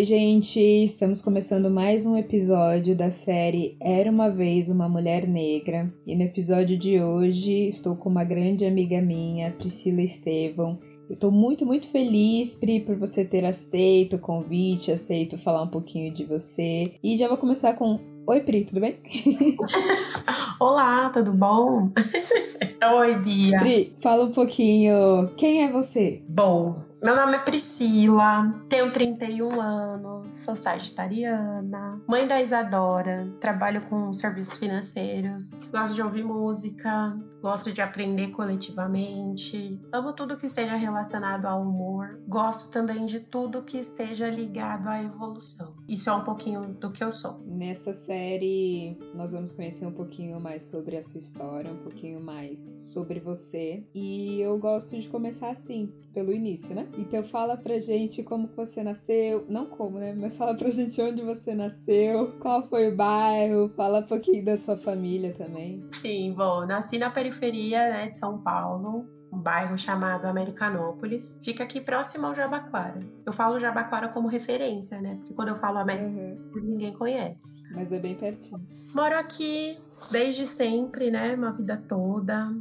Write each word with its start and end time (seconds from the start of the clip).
Oi, 0.00 0.04
gente! 0.04 0.58
Estamos 0.58 1.20
começando 1.20 1.70
mais 1.70 2.06
um 2.06 2.16
episódio 2.16 2.96
da 2.96 3.10
série 3.10 3.76
Era 3.78 4.10
uma 4.10 4.30
Vez 4.30 4.70
uma 4.70 4.88
Mulher 4.88 5.28
Negra. 5.28 5.92
E 6.06 6.16
no 6.16 6.22
episódio 6.22 6.78
de 6.78 6.98
hoje 6.98 7.68
estou 7.68 7.94
com 7.94 8.08
uma 8.08 8.24
grande 8.24 8.64
amiga 8.64 9.02
minha, 9.02 9.50
Priscila 9.50 10.00
Estevão. 10.00 10.78
Eu 11.06 11.12
estou 11.12 11.30
muito, 11.30 11.66
muito 11.66 11.86
feliz, 11.86 12.56
Pri, 12.56 12.80
por 12.80 12.96
você 12.96 13.26
ter 13.26 13.44
aceito 13.44 14.16
o 14.16 14.18
convite, 14.18 14.90
aceito 14.90 15.36
falar 15.36 15.64
um 15.64 15.70
pouquinho 15.70 16.10
de 16.10 16.24
você. 16.24 16.94
E 17.04 17.18
já 17.18 17.28
vou 17.28 17.36
começar 17.36 17.74
com 17.74 18.00
Oi, 18.26 18.40
Pri, 18.40 18.64
tudo 18.64 18.80
bem? 18.80 18.96
Olá, 20.58 21.10
tudo 21.10 21.30
bom? 21.34 21.90
Oi, 22.96 23.16
Bia. 23.16 23.58
Pri, 23.58 23.92
fala 24.00 24.24
um 24.24 24.32
pouquinho. 24.32 25.28
Quem 25.36 25.62
é 25.62 25.70
você? 25.70 26.22
Bom, 26.26 26.88
meu 27.02 27.16
nome 27.16 27.34
é 27.34 27.38
Priscila, 27.38 28.62
tenho 28.68 28.92
31 28.92 29.58
anos, 29.58 30.36
sou 30.36 30.54
sagitariana, 30.54 31.98
mãe 32.06 32.26
da 32.28 32.42
Isadora, 32.42 33.26
trabalho 33.40 33.80
com 33.88 34.12
serviços 34.12 34.58
financeiros, 34.58 35.50
gosto 35.72 35.94
de 35.94 36.02
ouvir 36.02 36.22
música, 36.22 37.18
gosto 37.42 37.72
de 37.72 37.80
aprender 37.80 38.28
coletivamente, 38.28 39.80
amo 39.90 40.12
tudo 40.12 40.36
que 40.36 40.44
esteja 40.44 40.76
relacionado 40.76 41.46
ao 41.46 41.62
humor, 41.62 42.20
gosto 42.28 42.70
também 42.70 43.06
de 43.06 43.20
tudo 43.20 43.62
que 43.62 43.78
esteja 43.78 44.28
ligado 44.28 44.88
à 44.88 45.02
evolução. 45.02 45.74
Isso 45.88 46.10
é 46.10 46.12
um 46.12 46.22
pouquinho 46.22 46.66
do 46.74 46.90
que 46.90 47.02
eu 47.02 47.12
sou. 47.12 47.40
Nessa 47.46 47.94
série, 47.94 48.98
nós 49.14 49.32
vamos 49.32 49.52
conhecer 49.52 49.86
um 49.86 49.92
pouquinho 49.92 50.38
mais 50.38 50.64
sobre 50.64 50.98
a 50.98 51.02
sua 51.02 51.20
história, 51.20 51.72
um 51.72 51.82
pouquinho 51.82 52.20
mais 52.20 52.74
sobre 52.92 53.20
você, 53.20 53.86
e 53.94 54.38
eu 54.40 54.58
gosto 54.58 54.98
de 54.98 55.08
começar 55.08 55.48
assim, 55.48 55.90
pelo 56.12 56.32
início, 56.32 56.74
né? 56.74 56.88
Então 56.98 57.22
fala 57.22 57.56
pra 57.56 57.78
gente 57.78 58.22
como 58.22 58.48
você 58.56 58.82
nasceu, 58.82 59.46
não 59.48 59.66
como, 59.66 59.98
né? 59.98 60.14
Mas 60.16 60.36
fala 60.36 60.54
pra 60.54 60.70
gente 60.70 61.00
onde 61.00 61.22
você 61.22 61.54
nasceu, 61.54 62.32
qual 62.38 62.66
foi 62.66 62.92
o 62.92 62.96
bairro, 62.96 63.68
fala 63.70 64.00
um 64.00 64.06
pouquinho 64.06 64.44
da 64.44 64.56
sua 64.56 64.76
família 64.76 65.32
também. 65.32 65.84
Sim, 65.90 66.32
bom, 66.32 66.66
nasci 66.66 66.98
na 66.98 67.10
periferia, 67.10 67.88
né, 67.88 68.08
de 68.10 68.18
São 68.18 68.38
Paulo, 68.38 69.06
um 69.32 69.38
bairro 69.38 69.78
chamado 69.78 70.26
Americanópolis. 70.26 71.38
Fica 71.42 71.64
aqui 71.64 71.80
próximo 71.80 72.26
ao 72.26 72.34
Jabaquara. 72.34 73.00
Eu 73.24 73.32
falo 73.32 73.60
Jabaquara 73.60 74.08
como 74.08 74.28
referência, 74.28 75.00
né? 75.00 75.16
Porque 75.16 75.34
quando 75.34 75.48
eu 75.48 75.56
falo 75.56 75.78
América, 75.78 76.06
uhum. 76.06 76.60
ninguém 76.62 76.92
conhece. 76.92 77.62
Mas 77.72 77.92
é 77.92 78.00
bem 78.00 78.16
pertinho. 78.16 78.60
Moro 78.94 79.16
aqui 79.16 79.78
desde 80.10 80.46
sempre, 80.46 81.10
né? 81.10 81.34
Uma 81.34 81.52
vida 81.52 81.76
toda. 81.76 82.52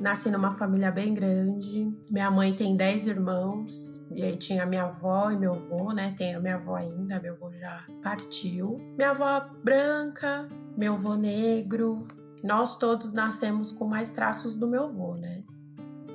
Nasci 0.00 0.30
numa 0.30 0.54
família 0.54 0.90
bem 0.90 1.14
grande. 1.14 1.92
Minha 2.10 2.30
mãe 2.30 2.52
tem 2.52 2.76
10 2.76 3.06
irmãos. 3.06 4.04
E 4.10 4.22
aí 4.22 4.36
tinha 4.36 4.66
minha 4.66 4.84
avó 4.84 5.30
e 5.30 5.36
meu 5.36 5.54
avô, 5.54 5.92
né? 5.92 6.14
A 6.36 6.40
minha 6.40 6.56
avó 6.56 6.74
ainda, 6.74 7.20
meu 7.20 7.34
avô 7.34 7.52
já 7.52 7.86
partiu. 8.02 8.78
Minha 8.96 9.10
avó 9.10 9.48
branca, 9.62 10.48
meu 10.76 10.94
avô 10.94 11.14
negro. 11.14 12.06
Nós 12.42 12.76
todos 12.76 13.12
nascemos 13.12 13.72
com 13.72 13.86
mais 13.86 14.10
traços 14.10 14.56
do 14.56 14.66
meu 14.66 14.84
avô, 14.84 15.14
né? 15.14 15.42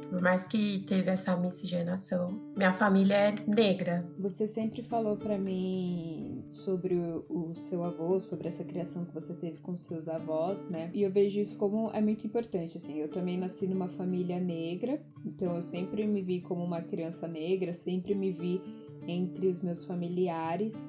Por 0.10 0.22
mais 0.22 0.48
que 0.48 0.80
teve 0.88 1.10
essa 1.12 1.36
miscigenação, 1.36 2.42
minha 2.58 2.74
família 2.74 3.16
é 3.16 3.36
negra. 3.48 4.08
Você 4.18 4.48
sempre 4.48 4.82
falou 4.82 5.16
para 5.16 5.38
mim 5.38 6.29
sobre 6.52 6.96
o, 6.96 7.54
seu 7.56 7.84
avô, 7.84 8.20
sobre 8.20 8.48
essa 8.48 8.64
criação 8.64 9.06
que 9.06 9.14
você 9.14 9.34
teve 9.34 9.60
com 9.60 9.76
seus 9.76 10.08
avós, 10.08 10.70
né? 10.70 10.90
E 10.94 11.04
eu 11.04 11.12
vejo 11.12 11.40
isso 11.40 11.58
como 11.58 11.92
é 11.92 12.02
muito 12.02 12.26
importante, 12.26 12.78
assim. 12.78 13.00
Eu 13.00 13.10
também 13.10 13.38
nasci 13.38 13.68
numa 13.68 13.88
família 13.88 14.40
negra, 14.40 15.00
então 15.26 15.56
eu 15.56 15.62
sempre 15.62 16.06
me 16.08 16.22
vi 16.22 16.42
como 16.42 16.64
uma 16.64 16.82
criança 16.82 17.28
negra, 17.28 17.74
sempre 17.74 18.16
me 18.16 18.32
vi 18.32 18.62
entre 19.08 19.48
os 19.48 19.62
meus 19.62 19.86
familiares 19.86 20.88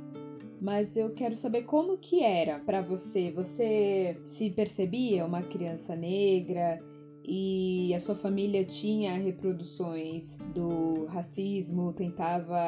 mas 0.61 0.95
eu 0.97 1.11
quero 1.15 1.37
saber 1.37 1.63
como 1.63 1.97
que 1.97 2.23
era 2.23 2.59
para 2.59 2.83
você. 2.83 3.33
Você 3.33 4.19
se 4.23 4.51
percebia 4.51 5.25
uma 5.25 5.43
criança 5.43 5.97
negra? 5.97 6.84
E 7.25 7.95
a 7.95 8.01
sua 8.01 8.15
família 8.15 8.65
tinha 8.65 9.13
reproduções 9.15 10.37
do 10.55 11.07
racismo, 11.07 11.93
tentava 11.93 12.59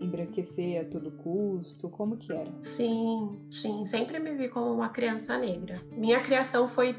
embranquecer 0.00 0.82
a 0.82 0.84
todo 0.84 1.12
custo? 1.12 1.88
Como 1.88 2.16
que 2.16 2.32
era? 2.32 2.52
Sim, 2.62 3.38
sim, 3.50 3.84
sempre 3.86 4.18
me 4.18 4.34
vi 4.34 4.48
como 4.48 4.72
uma 4.72 4.88
criança 4.88 5.38
negra. 5.38 5.74
Minha 5.96 6.20
criação 6.20 6.68
foi 6.68 6.94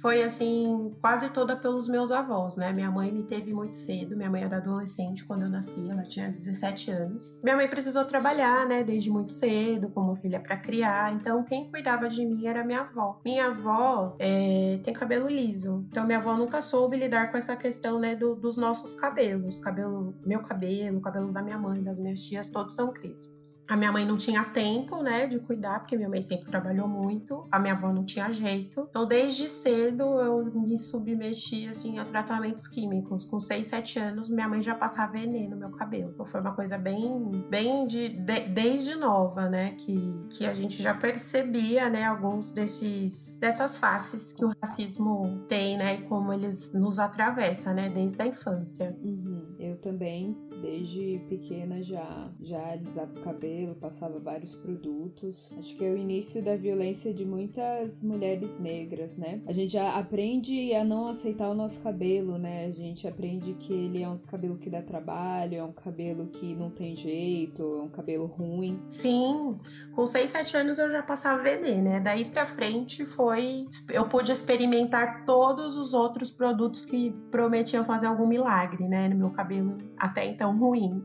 foi 0.00 0.22
assim, 0.22 0.94
quase 1.00 1.30
toda 1.30 1.56
pelos 1.56 1.88
meus 1.88 2.10
avós, 2.10 2.56
né? 2.56 2.72
Minha 2.72 2.90
mãe 2.90 3.10
me 3.12 3.22
teve 3.24 3.52
muito 3.52 3.76
cedo, 3.76 4.16
minha 4.16 4.30
mãe 4.30 4.42
era 4.42 4.58
adolescente 4.58 5.24
quando 5.24 5.42
eu 5.42 5.48
nasci, 5.48 5.88
ela 5.90 6.04
tinha 6.04 6.30
17 6.30 6.90
anos. 6.90 7.40
Minha 7.42 7.56
mãe 7.56 7.68
precisou 7.68 8.04
trabalhar, 8.04 8.66
né, 8.66 8.82
desde 8.82 9.10
muito 9.10 9.32
cedo, 9.32 9.88
como 9.90 10.14
filha 10.16 10.40
para 10.40 10.56
criar, 10.56 11.12
então 11.12 11.42
quem 11.42 11.70
cuidava 11.70 12.08
de 12.08 12.24
mim 12.24 12.46
era 12.46 12.64
minha 12.64 12.80
avó. 12.80 13.20
Minha 13.24 13.46
avó 13.46 14.16
é, 14.18 14.78
tem 14.82 14.94
cabelo 14.94 15.28
liso, 15.28 15.84
então 15.90 16.04
minha 16.04 16.18
avó 16.18 16.36
nunca 16.36 16.62
soube 16.62 16.96
lidar 16.96 17.30
com 17.30 17.38
essa 17.38 17.56
questão, 17.56 17.98
né, 17.98 18.14
do, 18.14 18.34
dos 18.34 18.56
nossos 18.56 18.94
cabelos. 18.94 19.58
Cabelo, 19.58 20.14
meu 20.24 20.42
cabelo, 20.42 21.00
cabelo 21.00 21.32
da 21.32 21.42
minha 21.42 21.58
mãe, 21.58 21.82
das 21.82 21.98
minhas 21.98 22.20
tias, 22.20 22.48
todos 22.48 22.74
são 22.74 22.92
crespos. 22.92 23.62
A 23.68 23.76
minha 23.76 23.90
mãe 23.90 24.06
não 24.06 24.16
tinha 24.16 24.44
tempo, 24.44 25.02
né, 25.02 25.26
de 25.26 25.40
cuidar, 25.40 25.80
porque 25.80 25.96
minha 25.96 26.08
mãe 26.08 26.22
sempre 26.22 26.46
trabalhou 26.46 26.88
muito, 26.88 27.46
a 27.50 27.58
minha 27.58 27.74
avó 27.74 27.92
não 27.92 28.04
tinha 28.04 28.30
jeito. 28.32 28.86
Então, 28.88 29.06
desde 29.06 29.48
cedo 29.64 30.20
eu 30.20 30.44
me 30.44 30.76
submeti 30.76 31.66
assim 31.66 31.98
a 31.98 32.04
tratamentos 32.04 32.68
químicos. 32.68 33.24
Com 33.24 33.40
6, 33.40 33.66
7 33.66 33.98
anos, 33.98 34.28
minha 34.28 34.46
mãe 34.46 34.62
já 34.62 34.74
passava 34.74 35.12
veneno 35.12 35.50
no 35.50 35.56
meu 35.56 35.70
cabelo. 35.70 36.14
Foi 36.26 36.40
uma 36.40 36.54
coisa 36.54 36.76
bem, 36.76 37.46
bem 37.48 37.86
de, 37.86 38.10
de, 38.10 38.40
desde 38.48 38.94
nova, 38.96 39.48
né, 39.48 39.70
que, 39.70 40.26
que 40.30 40.46
a 40.46 40.52
gente 40.52 40.82
já 40.82 40.92
percebia, 40.94 41.88
né, 41.88 42.04
alguns 42.04 42.50
desses 42.50 43.38
dessas 43.38 43.78
faces 43.78 44.32
que 44.32 44.44
o 44.44 44.52
racismo 44.60 45.44
tem, 45.48 45.78
né, 45.78 45.94
e 45.94 46.02
como 46.02 46.32
eles 46.32 46.70
nos 46.72 46.98
atravessa, 46.98 47.72
né, 47.72 47.88
desde 47.88 48.20
a 48.22 48.26
infância. 48.26 48.94
Uhum. 49.02 49.54
Eu 49.58 49.76
também 49.78 50.36
desde 50.64 51.20
pequena 51.28 51.82
já 51.82 52.30
já 52.40 52.72
alisava 52.72 53.18
o 53.18 53.22
cabelo, 53.22 53.74
passava 53.74 54.18
vários 54.18 54.54
produtos. 54.54 55.52
Acho 55.58 55.76
que 55.76 55.84
é 55.84 55.90
o 55.90 55.96
início 55.96 56.42
da 56.42 56.56
violência 56.56 57.12
de 57.12 57.24
muitas 57.24 58.02
mulheres 58.02 58.58
negras, 58.58 59.18
né? 59.18 59.42
A 59.46 59.52
gente 59.52 59.74
já 59.74 59.94
aprende 59.94 60.74
a 60.74 60.82
não 60.82 61.06
aceitar 61.06 61.50
o 61.50 61.54
nosso 61.54 61.82
cabelo, 61.82 62.38
né? 62.38 62.66
A 62.66 62.70
gente 62.70 63.06
aprende 63.06 63.52
que 63.54 63.72
ele 63.72 64.02
é 64.02 64.08
um 64.08 64.16
cabelo 64.16 64.56
que 64.56 64.70
dá 64.70 64.80
trabalho, 64.80 65.56
é 65.56 65.62
um 65.62 65.72
cabelo 65.72 66.28
que 66.28 66.54
não 66.54 66.70
tem 66.70 66.96
jeito, 66.96 67.62
é 67.62 67.82
um 67.82 67.90
cabelo 67.90 68.24
ruim. 68.24 68.80
Sim, 68.86 69.58
com 69.94 70.06
6, 70.06 70.30
7 70.30 70.56
anos 70.56 70.78
eu 70.78 70.90
já 70.90 71.02
passava 71.02 71.42
vender, 71.42 71.82
né? 71.82 72.00
Daí 72.00 72.24
pra 72.24 72.46
frente 72.46 73.04
foi. 73.04 73.66
Eu 73.90 74.08
pude 74.08 74.32
experimentar 74.32 75.26
todos 75.26 75.76
os 75.76 75.92
outros 75.92 76.30
produtos 76.30 76.86
que 76.86 77.10
prometiam 77.30 77.84
fazer 77.84 78.06
algum 78.06 78.26
milagre, 78.26 78.88
né? 78.88 79.08
No 79.08 79.16
meu 79.16 79.30
cabelo 79.30 79.76
até 79.98 80.24
então 80.24 80.53
ruim. 80.56 81.04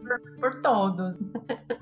por, 0.00 0.20
por 0.40 0.60
todos. 0.60 1.18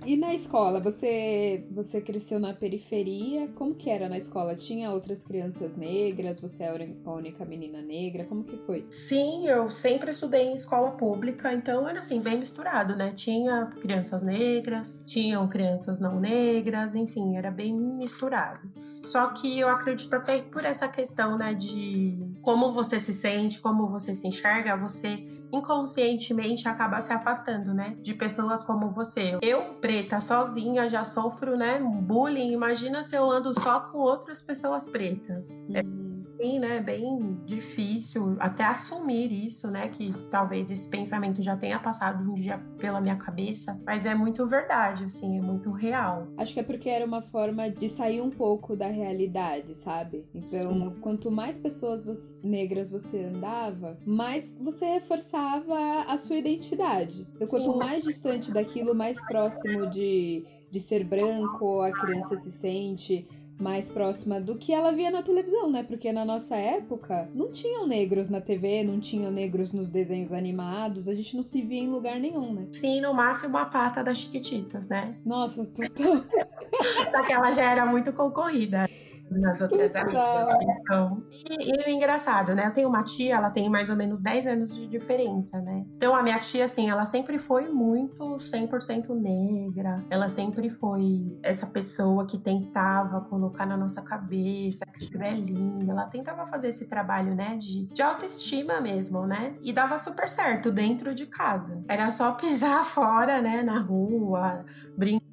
E 0.05 0.17
na 0.17 0.35
escola, 0.35 0.81
você 0.81 1.67
você 1.71 2.01
cresceu 2.01 2.39
na 2.39 2.55
periferia? 2.55 3.49
Como 3.55 3.75
que 3.75 3.91
era 3.91 4.09
na 4.09 4.17
escola? 4.17 4.55
Tinha 4.55 4.91
outras 4.91 5.23
crianças 5.23 5.77
negras? 5.77 6.41
Você 6.41 6.65
era 6.65 6.89
a 7.05 7.13
única 7.13 7.45
menina 7.45 7.83
negra? 7.83 8.25
Como 8.25 8.45
que 8.45 8.57
foi? 8.57 8.87
Sim, 8.91 9.47
eu 9.47 9.71
sempre 9.71 10.11
estudei 10.11 10.47
em 10.47 10.55
escola 10.55 10.93
pública, 10.93 11.53
então 11.53 11.89
era 11.89 12.01
assim, 12.01 12.21
bem 12.21 12.39
misturado, 12.39 12.97
né? 12.97 13.13
Tinha 13.15 13.67
crianças 13.81 14.23
negras, 14.23 15.03
tinham 15.07 15.47
crianças 15.49 16.01
não 16.01 16.19
negras, 16.19 16.95
enfim, 16.95 17.37
era 17.37 17.51
bem 17.51 17.75
misturado. 17.77 18.61
Só 19.03 19.29
que 19.29 19.59
eu 19.59 19.69
acredito 19.69 20.15
até 20.15 20.41
por 20.41 20.65
essa 20.65 20.89
questão, 20.89 21.37
né, 21.37 21.55
de 21.55 22.19
como 22.43 22.73
você 22.73 22.99
se 22.99 23.13
sente, 23.13 23.61
como 23.61 23.89
você 23.89 24.15
se 24.15 24.27
enxerga, 24.27 24.77
você 24.77 25.27
inconscientemente 25.53 26.69
acaba 26.69 27.01
se 27.01 27.13
afastando, 27.13 27.75
né? 27.75 27.97
De 28.01 28.15
pessoas 28.15 28.63
como 28.63 28.91
você. 28.91 29.39
Eu, 29.43 29.75
preta, 29.81 30.21
sozinha, 30.21 30.89
já 30.89 31.05
sofro, 31.05 31.57
né? 31.57 31.79
Bullying. 31.81 32.53
Imagina 32.53 33.03
se 33.03 33.15
eu 33.15 33.31
ando 33.31 33.53
só 33.61 33.81
com 33.81 33.99
outras 33.99 34.41
pessoas 34.41 34.87
pretas. 34.87 35.49
É 35.73 35.83
uhum. 35.83 36.10
Bem, 36.41 36.59
né, 36.59 36.81
bem 36.81 37.39
difícil 37.45 38.35
até 38.41 38.65
assumir 38.65 39.31
isso, 39.31 39.71
né, 39.71 39.89
que 39.89 40.11
talvez 40.31 40.71
esse 40.71 40.89
pensamento 40.89 41.43
já 41.43 41.55
tenha 41.55 41.79
passado 41.79 42.23
um 42.33 42.33
dia 42.33 42.57
pela 42.79 42.99
minha 42.99 43.17
cabeça, 43.17 43.79
mas 43.85 44.07
é 44.07 44.15
muito 44.15 44.47
verdade, 44.47 45.05
assim, 45.05 45.37
é 45.37 45.43
muito 45.43 45.71
real. 45.71 46.29
Acho 46.39 46.55
que 46.55 46.61
é 46.61 46.63
porque 46.63 46.89
era 46.89 47.05
uma 47.05 47.21
forma 47.21 47.71
de 47.71 47.87
sair 47.91 48.23
um 48.23 48.31
pouco 48.31 48.75
da 48.75 48.87
realidade, 48.87 49.75
sabe? 49.75 50.27
Então, 50.35 50.73
Sim. 50.73 50.97
quanto 51.03 51.31
mais 51.31 51.59
pessoas 51.59 52.03
você, 52.03 52.39
negras 52.43 52.91
você 52.91 53.25
andava, 53.25 53.99
mais 54.07 54.57
você 54.57 54.87
reforçava 54.87 56.05
a 56.09 56.17
sua 56.17 56.37
identidade. 56.37 57.29
Então, 57.35 57.49
quanto 57.49 57.73
Sim. 57.73 57.79
mais 57.79 58.03
distante 58.03 58.51
daquilo, 58.51 58.95
mais 58.95 59.21
próximo 59.27 59.87
de, 59.91 60.43
de 60.71 60.81
ser 60.81 61.05
branco 61.05 61.83
a 61.83 61.93
criança 61.93 62.35
se 62.39 62.51
sente 62.51 63.29
mais 63.61 63.91
próxima 63.91 64.41
do 64.41 64.57
que 64.57 64.73
ela 64.73 64.93
via 64.93 65.11
na 65.11 65.23
televisão, 65.23 65.71
né? 65.71 65.83
Porque 65.83 66.13
na 66.13 66.25
nossa 66.25 66.57
época 66.57 67.29
não 67.35 67.51
tinham 67.51 67.87
negros 67.87 68.29
na 68.29 68.41
TV, 68.41 68.83
não 68.85 68.99
tinham 68.99 69.31
negros 69.31 69.73
nos 69.73 69.91
desenhos 69.91 70.33
animados, 70.33 71.09
a 71.09 71.15
gente 71.15 71.37
não 71.37 71.43
se 71.43 71.63
via 71.63 71.81
em 71.81 71.91
lugar 71.91 72.19
nenhum, 72.19 72.53
né? 72.53 72.67
Sim, 72.73 73.01
no 73.01 73.13
máximo 73.15 73.57
a 73.59 73.65
pata 73.65 74.03
das 74.03 74.19
Chiquititas, 74.19 74.89
né? 74.89 75.15
Nossa, 75.25 75.65
total. 75.65 76.25
Só 77.11 77.23
que 77.23 77.33
ela 77.33 77.53
já 77.53 77.71
era 77.71 77.87
muito 77.87 78.13
concorrida 78.13 78.89
nas 79.31 79.61
outras 79.61 79.95
amigas. 79.95 80.55
Então, 80.81 81.23
e, 81.31 81.71
e, 81.71 81.91
o 81.93 81.95
engraçado, 81.95 82.55
né? 82.55 82.67
Eu 82.67 82.73
tenho 82.73 82.89
uma 82.89 83.05
tia, 83.05 83.37
ela 83.37 83.51
tem 83.51 83.69
mais 83.69 83.89
ou 83.89 83.97
menos 83.97 84.21
10 84.21 84.47
anos 84.47 84.75
de 84.75 84.87
diferença, 84.87 85.61
né? 85.61 85.85
Então 85.97 86.15
a 86.15 86.23
minha 86.23 86.39
tia, 86.39 86.65
assim, 86.65 86.91
ela 86.91 87.07
sempre 87.07 87.39
foi 87.39 87.69
muito 87.69 88.37
100% 88.37 89.15
negra. 89.15 90.05
Ela 90.11 90.29
sempre 90.29 90.69
foi 90.69 91.39
essa 91.43 91.67
pessoa 91.67 92.27
que 92.27 92.39
tentava 92.39 93.21
colocar 93.23 93.67
na 93.67 93.77
nossa 93.77 94.03
cabeça 94.03 94.85
que 94.87 95.05
isso 95.05 95.23
é 95.23 95.33
linda. 95.33 95.93
Ela 95.93 96.07
tentava 96.07 96.47
fazer 96.47 96.69
esse 96.69 96.87
trabalho, 96.87 97.35
né? 97.35 97.57
De, 97.57 97.87
de 97.87 98.03
autoestima 98.03 98.81
mesmo, 98.81 99.27
né? 99.27 99.55
E 99.63 99.73
dava 99.73 99.99
super 99.99 100.29
certo 100.29 100.73
dentro 100.73 101.15
de 101.15 101.27
casa. 101.27 101.83
Era 101.89 102.11
só 102.11 102.33
pisar 102.41 102.85
fora, 102.85 103.41
né? 103.41 103.63
Na 103.63 103.79
rua, 103.81 104.65
brincar 104.97 105.30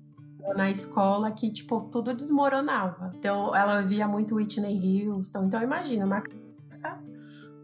na 0.56 0.70
escola 0.70 1.32
que, 1.32 1.52
tipo, 1.52 1.82
tudo 1.92 2.14
desmoronava. 2.14 3.12
Então, 3.18 3.56
ela 3.56 3.82
via 3.82 4.08
muito 4.08 4.36
Whitney 4.36 5.08
Houston. 5.08 5.46
Então, 5.46 5.62
imagina, 5.62 6.06
uma 6.06 6.22
criança 6.22 6.48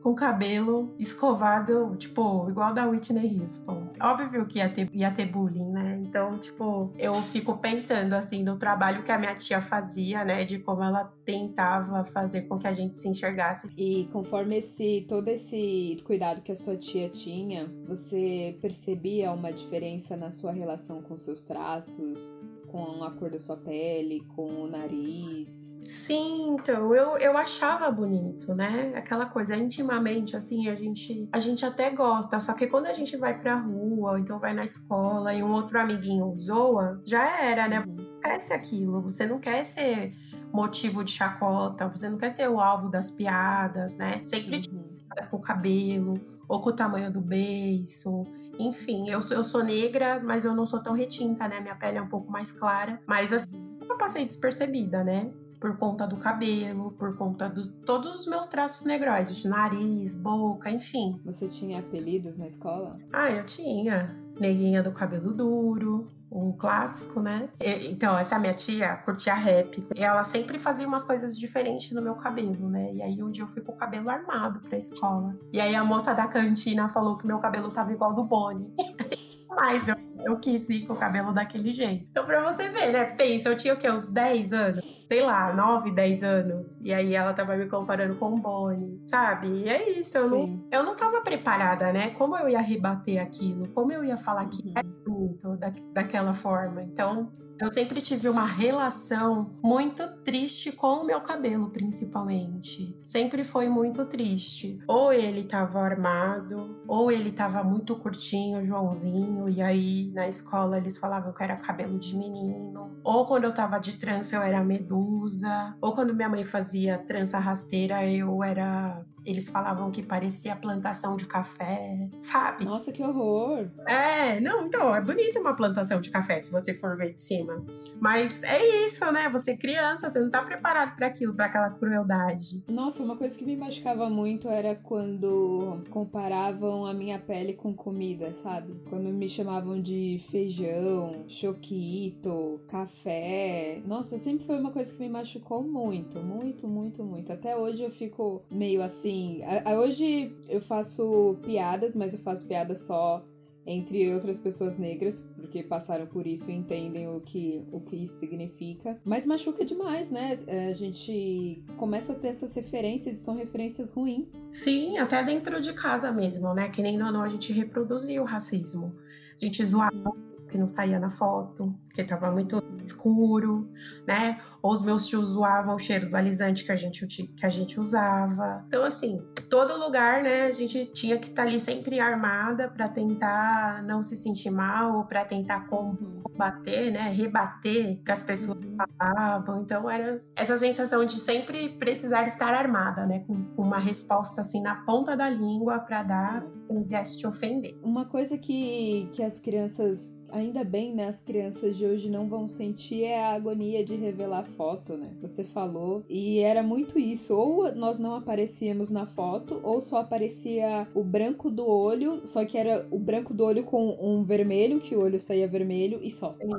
com 0.04 0.14
cabelo 0.14 0.94
escovado, 1.00 1.96
tipo, 1.98 2.50
igual 2.50 2.74
da 2.74 2.86
Whitney 2.86 3.40
Houston. 3.40 3.88
Óbvio 4.02 4.46
que 4.46 4.60
ia 4.60 4.68
ter, 4.68 4.90
ia 4.94 5.10
ter 5.10 5.26
bullying, 5.26 5.72
né? 5.72 6.02
Então, 6.04 6.38
tipo, 6.38 6.92
eu 6.98 7.16
fico 7.16 7.58
pensando, 7.58 8.12
assim, 8.12 8.44
no 8.44 8.58
trabalho 8.58 9.02
que 9.04 9.12
a 9.12 9.18
minha 9.18 9.34
tia 9.34 9.62
fazia, 9.62 10.26
né? 10.26 10.44
De 10.44 10.60
como 10.60 10.84
ela 10.84 11.06
tentava 11.24 12.04
fazer 12.04 12.42
com 12.42 12.60
que 12.60 12.68
a 12.68 12.74
gente 12.74 12.98
se 12.98 13.08
enxergasse. 13.08 13.70
E 13.78 14.10
conforme 14.12 14.58
esse, 14.58 15.06
todo 15.08 15.30
esse 15.30 15.98
cuidado 16.04 16.42
que 16.42 16.52
a 16.52 16.56
sua 16.56 16.76
tia 16.76 17.08
tinha, 17.08 17.74
você 17.88 18.58
percebia 18.62 19.32
uma 19.32 19.54
diferença 19.54 20.18
na 20.18 20.30
sua 20.30 20.52
relação 20.52 21.02
com 21.02 21.18
seus 21.18 21.44
traços? 21.44 22.30
Com 22.74 23.04
a 23.04 23.12
cor 23.12 23.30
da 23.30 23.38
sua 23.38 23.56
pele, 23.56 24.26
com 24.36 24.64
o 24.64 24.68
nariz. 24.68 25.78
Sim, 25.84 26.56
então, 26.56 26.96
eu, 26.96 27.20
eu 27.20 27.38
achava 27.38 27.92
bonito, 27.92 28.56
né? 28.56 28.94
Aquela 28.96 29.28
coisa, 29.28 29.56
intimamente, 29.56 30.36
assim, 30.36 30.68
a 30.68 30.74
gente, 30.74 31.30
a 31.32 31.40
gente 31.40 31.64
até 31.64 31.92
gosta, 31.92 32.40
só 32.40 32.54
que 32.54 32.66
quando 32.66 32.88
a 32.88 32.94
gente 32.94 33.16
vai 33.16 33.40
pra 33.40 33.58
rua, 33.58 34.14
ou 34.14 34.18
então 34.18 34.40
vai 34.40 34.56
na 34.56 34.66
escola 34.66 35.36
e 35.36 35.44
um 35.44 35.52
outro 35.52 35.80
amiguinho 35.80 36.36
zoa, 36.36 37.00
já 37.06 37.44
era, 37.44 37.68
né? 37.68 37.86
Uhum. 37.88 38.20
Quer 38.24 38.40
ser 38.40 38.54
aquilo, 38.56 39.04
você 39.04 39.28
não 39.28 39.40
quer 39.40 39.64
ser 39.66 40.12
motivo 40.52 41.04
de 41.04 41.12
chacota, 41.12 41.88
você 41.88 42.10
não 42.10 42.18
quer 42.18 42.32
ser 42.32 42.50
o 42.50 42.60
alvo 42.60 42.90
das 42.90 43.12
piadas, 43.12 44.00
né? 44.00 44.24
Sempre 44.26 44.62
uhum. 44.72 45.00
com 45.30 45.38
o 45.38 45.42
cabelo, 45.42 46.20
ou 46.54 46.62
com 46.62 46.70
o 46.70 46.76
tamanho 46.76 47.12
do 47.12 47.20
beiço. 47.20 48.24
Enfim, 48.60 49.10
eu, 49.10 49.20
eu 49.32 49.44
sou 49.44 49.64
negra, 49.64 50.22
mas 50.24 50.46
eu 50.46 50.54
não 50.54 50.66
sou 50.66 50.82
tão 50.82 50.94
retinta, 50.94 51.48
né? 51.48 51.60
Minha 51.60 51.76
pele 51.76 51.98
é 51.98 52.02
um 52.02 52.08
pouco 52.08 52.32
mais 52.32 52.54
clara. 52.54 53.02
Mas 53.08 53.34
assim, 53.34 53.50
eu 53.82 53.98
passei 53.98 54.24
despercebida, 54.24 55.04
né? 55.04 55.34
Por 55.60 55.78
conta 55.78 56.06
do 56.06 56.18
cabelo, 56.18 56.92
por 56.92 57.18
conta 57.18 57.50
de 57.50 57.68
todos 57.86 58.14
os 58.14 58.28
meus 58.28 58.48
traços 58.48 58.86
negroides, 58.86 59.44
nariz, 59.46 60.14
boca, 60.14 60.70
enfim. 60.70 61.20
Você 61.26 61.48
tinha 61.48 61.80
apelidos 61.80 62.38
na 62.38 62.46
escola? 62.46 63.00
Ah, 63.12 63.32
eu 63.32 63.46
tinha. 63.46 64.16
Neguinha 64.40 64.84
do 64.84 64.92
cabelo 64.92 65.34
duro, 65.34 66.12
o 66.34 66.54
clássico, 66.54 67.22
né? 67.22 67.50
então, 67.60 68.18
essa 68.18 68.40
minha 68.40 68.54
tia 68.54 68.96
curtia 68.98 69.36
rap. 69.36 69.86
E 69.96 70.04
ela 70.04 70.24
sempre 70.24 70.58
fazia 70.58 70.88
umas 70.88 71.04
coisas 71.04 71.38
diferentes 71.38 71.92
no 71.92 72.02
meu 72.02 72.16
cabelo, 72.16 72.70
né? 72.70 72.92
E 72.94 73.02
aí 73.02 73.22
um 73.22 73.30
dia 73.30 73.44
eu 73.44 73.48
fui 73.48 73.62
com 73.62 73.72
o 73.72 73.78
cabelo 73.78 74.10
armado 74.10 74.60
pra 74.62 74.78
escola. 74.78 75.38
E 75.52 75.62
aí 75.62 75.76
a 75.76 75.84
moça 75.84 76.14
da 76.14 76.28
cantina 76.28 76.90
falou 76.90 77.16
que 77.16 77.28
meu 77.28 77.40
cabelo 77.40 77.70
tava 77.70 77.92
igual 77.92 78.14
do 78.14 78.24
Bonnie. 78.24 78.74
Mas 79.56 79.88
eu, 79.88 79.96
eu 80.26 80.40
quis 80.40 80.68
ir 80.70 80.86
com 80.86 80.94
o 80.94 80.96
cabelo 80.96 81.32
daquele 81.32 81.74
jeito. 81.74 82.08
Então, 82.10 82.26
pra 82.26 82.42
você 82.42 82.70
ver, 82.70 82.92
né? 82.92 83.06
Pensa, 83.06 83.50
eu 83.50 83.58
tinha 83.58 83.74
o 83.74 83.78
quê? 83.78 83.90
Uns 83.90 84.10
10 84.10 84.54
anos? 84.54 85.06
Sei 85.08 85.22
lá, 85.22 85.54
9, 85.54 85.92
10 85.92 86.24
anos. 86.24 86.80
E 86.82 86.94
aí 86.94 87.14
ela 87.14 87.34
tava 87.34 87.56
me 87.56 87.68
comparando 87.68 88.16
com 88.16 88.34
o 88.34 88.40
Bonnie, 88.40 89.02
sabe? 89.06 89.48
E 89.50 89.70
é 89.70 90.00
isso, 90.00 90.18
eu 90.18 90.30
não, 90.30 90.68
eu 90.72 90.84
não 90.84 90.96
tava 90.96 91.22
preparada, 91.22 91.94
né? 91.94 92.10
Como 92.12 92.38
eu 92.38 92.50
ia 92.50 92.62
rebater 92.62 93.22
aquilo? 93.22 93.68
Como 93.70 93.92
eu 93.92 94.04
ia 94.04 94.18
falar 94.18 94.46
que 94.48 94.74
uhum. 94.76 95.03
É 95.34 95.48
bonito 95.48 95.58
da, 95.58 95.74
daquela 95.94 96.34
forma? 96.34 96.82
Então, 96.82 97.32
eu 97.62 97.72
sempre 97.72 98.02
tive 98.02 98.28
uma 98.28 98.46
relação 98.46 99.56
muito 99.64 100.08
triste 100.24 100.72
com 100.72 101.02
o 101.02 101.06
meu 101.06 101.22
cabelo, 101.22 101.70
principalmente. 101.70 103.00
Sempre 103.06 103.44
foi 103.44 103.70
muito 103.70 104.06
triste. 104.06 104.80
Ou 104.88 105.14
ele 105.14 105.44
tava 105.44 105.80
armado, 105.80 106.82
ou 106.88 107.12
ele 107.12 107.32
tava 107.32 107.64
muito 107.64 107.96
curtinho, 107.96 108.66
Joãozinho, 108.66 109.48
e 109.48 109.62
aí 109.62 110.12
na 110.14 110.28
escola 110.28 110.78
eles 110.78 110.98
falavam 110.98 111.34
que 111.34 111.44
era 111.44 111.56
cabelo 111.56 111.98
de 112.00 112.18
menino. 112.18 113.00
Ou 113.04 113.26
quando 113.26 113.46
eu 113.46 113.54
tava 113.54 113.80
de 113.80 113.98
trança 113.98 114.36
eu 114.36 114.42
era 114.42 114.64
medusa. 114.64 115.78
Ou 115.80 115.94
quando 115.94 116.16
minha 116.16 116.30
mãe 116.30 116.44
fazia 116.44 116.98
trança 116.98 117.38
rasteira 117.40 118.06
eu 118.06 118.44
era 118.44 119.06
eles 119.26 119.50
falavam 119.50 119.92
que 119.92 120.02
parecia 120.02 120.56
plantação 120.56 121.16
de 121.16 121.26
café, 121.26 122.10
sabe? 122.20 122.66
Nossa, 122.66 122.92
que 122.92 123.02
horror! 123.02 123.70
É, 123.88 124.40
não, 124.40 124.66
então, 124.66 124.96
é 124.96 125.02
bonita 125.02 125.40
uma 125.40 125.56
plantação 125.56 126.02
de 126.02 126.10
café, 126.10 126.40
se 126.40 126.52
você 126.52 126.74
for 126.74 126.98
ver 126.98 127.14
de 127.14 127.22
cima. 127.22 127.64
Mas 128.00 128.44
é 128.44 128.86
isso, 128.88 129.10
né? 129.12 129.30
Você 129.30 129.52
é 129.52 129.58
criança, 129.58 130.10
você 130.10 130.20
não 130.20 130.30
tá 130.30 130.42
preparado 130.44 130.96
para 130.96 131.08
aquilo, 131.08 131.34
para 131.34 131.46
aquela 131.46 131.70
crueldade. 131.70 132.64
Nossa, 132.68 133.04
uma 133.04 133.16
coisa 133.16 133.38
que 133.38 133.46
me 133.46 133.56
machucava 133.56 134.10
muito 134.10 134.50
era 134.50 134.76
quando 134.76 135.84
comparavam 135.90 136.86
a 136.86 136.94
minha 136.94 137.20
pele 137.20 137.54
com 137.54 137.74
comida, 137.74 138.34
sabe? 138.34 138.82
Quando 138.90 139.10
me 139.10 139.30
chamavam 139.30 139.82
de 139.82 140.22
feijão, 140.30 141.26
choquito, 141.28 142.62
café. 142.68 143.82
Nossa, 143.86 144.18
sempre 144.18 144.46
foi 144.46 144.60
uma 144.60 144.72
coisa 144.72 144.92
que 144.94 145.00
me 145.00 145.10
machucou 145.10 145.64
muito, 145.64 146.20
muito, 146.20 146.68
muito, 146.68 147.04
muito. 147.04 147.32
Até 147.32 147.56
hoje 147.56 147.84
eu 147.84 147.92
fico 147.92 148.44
meio 148.52 148.82
assim 148.82 149.13
assim, 149.14 149.44
a, 149.44 149.72
a, 149.72 149.80
hoje 149.80 150.36
eu 150.50 150.60
faço 150.60 151.38
piadas, 151.44 151.96
mas 151.96 152.14
eu 152.14 152.20
faço 152.20 152.48
piadas 152.48 152.80
só 152.86 153.24
entre 153.66 154.14
outras 154.14 154.40
pessoas 154.40 154.78
negras, 154.78 155.22
porque 155.38 155.64
passaram 155.64 156.06
por 156.06 156.28
isso 156.28 156.52
e 156.52 156.54
entendem 156.54 157.08
o 157.08 157.22
que, 157.22 157.66
o 157.72 157.80
que 157.80 157.96
isso 157.96 158.16
significa. 158.20 159.00
Mas 159.06 159.26
machuca 159.26 159.64
demais, 159.64 160.12
né? 160.12 160.38
É, 160.48 160.68
a 160.68 160.74
gente 160.74 161.64
começa 161.78 162.12
a 162.12 162.16
ter 162.16 162.28
essas 162.28 162.54
referências 162.56 163.16
e 163.16 163.20
são 163.20 163.36
referências 163.38 163.90
ruins. 163.92 164.44
Sim, 164.52 164.98
até 164.98 165.24
dentro 165.24 165.62
de 165.62 165.72
casa 165.72 166.12
mesmo, 166.12 166.54
né? 166.54 166.68
Que 166.68 166.82
nem 166.82 166.98
no 166.98 167.22
a 167.22 167.30
gente 167.30 167.54
reproduzia 167.54 168.22
o 168.22 168.26
racismo. 168.26 168.94
A 169.42 169.46
gente 169.46 169.64
zoava 169.66 170.12
que 170.54 170.58
não 170.60 170.68
saía 170.68 171.00
na 171.00 171.10
foto, 171.10 171.74
porque 171.86 172.04
tava 172.04 172.32
muito 172.32 172.64
escuro, 172.86 173.68
né? 174.08 174.40
Ou 174.62 174.72
os 174.72 174.84
meus 174.84 175.08
tios 175.08 175.30
zoavam 175.30 175.76
o 175.76 175.80
cheiro 175.80 176.08
do 176.08 176.16
alisante 176.16 176.64
que 176.64 176.72
a 176.72 176.76
gente, 176.76 177.08
que 177.08 177.44
a 177.44 177.50
gente 177.50 177.80
usava. 177.80 178.64
Então, 178.68 178.84
assim, 178.84 179.26
todo 179.50 179.80
lugar, 179.80 180.22
né, 180.22 180.46
a 180.46 180.52
gente 180.52 180.86
tinha 180.94 181.18
que 181.18 181.30
estar 181.30 181.42
tá 181.42 181.50
ali 181.50 181.60
sempre 181.60 182.00
armada 182.00 182.70
para 182.70 182.88
tentar 182.88 183.82
não 183.84 184.04
se 184.04 184.16
sentir 184.16 184.52
mal, 184.52 185.08
para 185.08 185.26
tentar 185.26 185.68
combater, 185.68 186.92
né, 186.92 187.10
rebater 187.10 188.00
que 188.04 188.12
as 188.12 188.22
pessoas 188.22 188.58
uhum. 188.64 188.78
falavam. 189.00 189.62
Então, 189.64 189.90
era 189.90 190.22
essa 190.36 190.58
sensação 190.60 191.04
de 191.06 191.20
sempre 191.20 191.70
precisar 191.80 192.28
estar 192.28 192.54
armada, 192.54 193.08
né, 193.08 193.24
com 193.26 193.34
uma 193.58 193.80
resposta 193.80 194.42
assim 194.42 194.62
na 194.62 194.76
ponta 194.76 195.18
da 195.18 195.30
língua 195.30 195.80
para 195.80 196.04
dar 196.04 196.46
vez 196.82 197.12
de 197.12 197.18
te 197.20 197.28
ofender. 197.28 197.78
Uma 197.84 198.06
coisa 198.06 198.38
que, 198.38 199.10
que 199.14 199.22
as 199.22 199.40
crianças, 199.40 200.20
ainda 200.32 200.64
bem, 200.64 200.96
né, 200.96 201.08
as 201.08 201.20
crianças 201.20 201.78
de 201.78 201.86
hoje 201.86 202.10
não 202.10 202.28
vão 202.28 202.48
sentir 202.48 203.04
é 203.04 203.22
a 203.22 203.34
agonia 203.34 203.84
de 203.84 203.96
revelar 203.96 204.44
foto, 204.44 204.98
né? 204.98 205.14
Você 205.22 205.44
falou. 205.44 206.04
E 206.10 206.40
era 206.40 206.64
muito 206.64 206.98
isso. 206.98 207.36
Ou 207.36 207.76
nós 207.76 208.00
não 208.00 208.16
aparecíamos 208.16 208.90
na 208.90 209.06
foto, 209.06 209.60
ou 209.62 209.82
só 209.82 209.98
aparecia 209.98 210.88
o 210.96 211.04
branco 211.04 211.52
do 211.52 211.68
olho, 211.68 212.26
só 212.26 212.46
que 212.46 212.58
era 212.58 212.88
o 212.90 212.98
branco 212.98 213.34
do 213.34 213.44
olho 213.44 213.64
com 213.64 213.98
um 214.02 214.24
vermelho, 214.24 214.80
que 214.80 214.96
o 214.96 215.02
olho 215.02 215.20
saía 215.20 215.48
vermelho 215.48 216.00
e 216.02 216.10
só. 216.10 216.32
Sim. 216.32 216.50